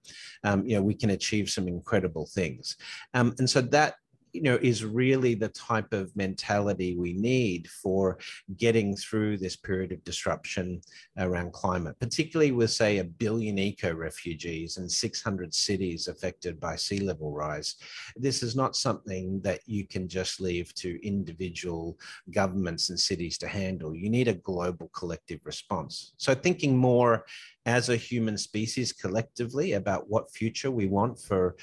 um, 0.44 0.67
you 0.68 0.76
know 0.76 0.82
we 0.82 0.94
can 0.94 1.10
achieve 1.10 1.48
some 1.48 1.66
incredible 1.66 2.26
things. 2.26 2.76
Um, 3.14 3.34
and 3.38 3.48
so 3.48 3.60
that 3.62 3.94
you 4.32 4.42
know 4.42 4.58
is 4.60 4.84
really 4.84 5.34
the 5.34 5.48
type 5.48 5.92
of 5.92 6.14
mentality 6.16 6.96
we 6.96 7.12
need 7.12 7.68
for 7.68 8.18
getting 8.56 8.96
through 8.96 9.36
this 9.36 9.56
period 9.56 9.92
of 9.92 10.02
disruption 10.04 10.80
around 11.18 11.52
climate 11.52 11.96
particularly 12.00 12.52
with 12.52 12.70
say 12.70 12.98
a 12.98 13.04
billion 13.04 13.58
eco 13.58 13.92
refugees 13.92 14.76
and 14.76 14.90
600 14.90 15.54
cities 15.54 16.08
affected 16.08 16.60
by 16.60 16.76
sea 16.76 17.00
level 17.00 17.32
rise. 17.32 17.76
This 18.16 18.42
is 18.42 18.56
not 18.56 18.76
something 18.76 19.40
that 19.42 19.60
you 19.66 19.86
can 19.86 20.08
just 20.08 20.40
leave 20.40 20.74
to 20.76 21.04
individual 21.06 21.98
governments 22.30 22.90
and 22.90 22.98
cities 22.98 23.38
to 23.38 23.48
handle. 23.48 23.94
You 23.94 24.10
need 24.10 24.28
a 24.28 24.34
global 24.34 24.88
collective 24.88 25.40
response. 25.44 26.14
So 26.16 26.34
thinking 26.34 26.76
more 26.76 27.24
as 27.66 27.88
a 27.88 27.96
human 27.96 28.38
species 28.38 28.92
collectively 28.92 29.74
about 29.74 30.08
what 30.08 30.32
future 30.32 30.70
we 30.70 30.86
want 30.86 31.20
for 31.20 31.56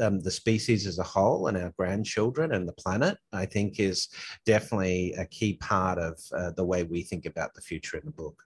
um, 0.00 0.20
the 0.20 0.30
species 0.30 0.86
as 0.86 0.98
a 0.98 1.02
whole 1.02 1.46
and 1.46 1.56
our 1.56 1.72
grandchildren 1.76 2.52
and 2.52 2.68
the 2.68 2.72
planet, 2.72 3.16
I 3.32 3.46
think 3.46 3.80
is 3.80 4.08
definitely 4.44 5.14
a 5.14 5.26
key 5.26 5.54
part 5.54 5.98
of 5.98 6.18
uh, 6.36 6.50
the 6.52 6.64
way 6.64 6.82
we 6.82 7.02
think 7.02 7.26
about 7.26 7.54
the 7.54 7.60
future 7.60 7.98
in 7.98 8.06
the 8.06 8.12
book. 8.12 8.42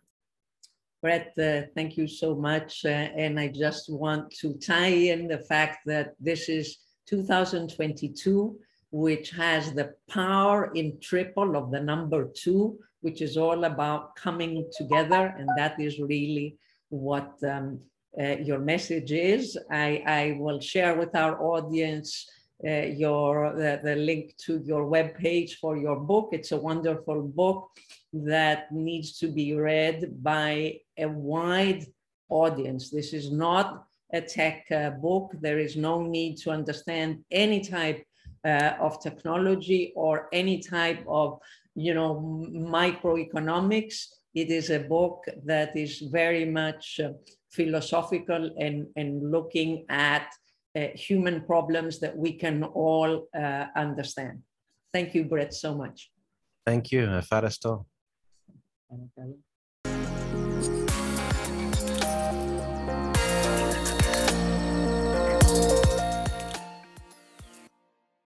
Brett, 1.02 1.32
uh, 1.38 1.62
thank 1.74 1.96
you 1.96 2.06
so 2.06 2.34
much. 2.34 2.84
Uh, 2.84 2.88
and 2.88 3.40
I 3.40 3.48
just 3.48 3.90
want 3.90 4.30
to 4.40 4.54
tie 4.54 4.88
in 5.12 5.28
the 5.28 5.38
fact 5.38 5.78
that 5.86 6.14
this 6.20 6.48
is 6.50 6.76
2022, 7.06 8.58
which 8.90 9.30
has 9.30 9.72
the 9.72 9.94
power 10.10 10.70
in 10.74 10.98
triple 11.00 11.56
of 11.56 11.70
the 11.70 11.80
number 11.80 12.28
two, 12.34 12.78
which 13.00 13.22
is 13.22 13.38
all 13.38 13.64
about 13.64 14.14
coming 14.14 14.68
together. 14.76 15.34
And 15.38 15.48
that 15.56 15.80
is 15.80 15.98
really 15.98 16.58
what 16.90 17.32
um, 17.48 17.80
uh, 18.18 18.36
your 18.38 18.58
message 18.58 19.12
is. 19.12 19.58
I, 19.70 20.02
I 20.06 20.36
will 20.38 20.60
share 20.60 20.96
with 20.96 21.14
our 21.14 21.40
audience 21.40 22.28
uh, 22.66 22.86
your 22.86 23.54
the, 23.54 23.80
the, 23.82 23.96
link 23.96 24.36
to 24.36 24.60
your 24.64 24.86
web 24.86 25.16
page 25.16 25.58
for 25.58 25.76
your 25.76 25.98
book. 25.98 26.30
It's 26.32 26.52
a 26.52 26.56
wonderful 26.56 27.22
book 27.22 27.70
that 28.12 28.70
needs 28.72 29.18
to 29.18 29.28
be 29.28 29.54
read 29.54 30.22
by 30.22 30.80
a 30.98 31.06
wide 31.08 31.86
audience. 32.28 32.90
This 32.90 33.12
is 33.12 33.30
not 33.30 33.84
a 34.12 34.20
tech 34.20 34.66
uh, 34.70 34.90
book. 34.90 35.32
There 35.40 35.58
is 35.58 35.76
no 35.76 36.02
need 36.02 36.36
to 36.38 36.50
understand 36.50 37.24
any 37.30 37.60
type 37.60 38.04
uh, 38.44 38.72
of 38.80 39.00
technology 39.02 39.92
or 39.94 40.28
any 40.32 40.58
type 40.58 41.04
of, 41.06 41.38
you 41.74 41.94
know, 41.94 42.44
microeconomics. 42.52 44.06
It 44.34 44.50
is 44.50 44.70
a 44.70 44.80
book 44.80 45.24
that 45.44 45.76
is 45.76 46.00
very 46.00 46.44
much 46.44 47.00
uh, 47.02 47.12
philosophical 47.51 48.43
and, 48.59 48.87
and 48.95 49.31
looking 49.31 49.85
at 49.89 50.27
uh, 50.75 50.87
human 50.93 51.41
problems 51.41 51.99
that 51.99 52.15
we 52.17 52.33
can 52.33 52.63
all 52.63 53.27
uh, 53.33 53.65
understand. 53.75 54.41
Thank 54.93 55.13
you, 55.15 55.23
Brett, 55.25 55.53
so 55.53 55.75
much. 55.75 56.11
Thank 56.63 56.91
you. 56.91 57.03
Ευχαριστώ. 57.15 57.87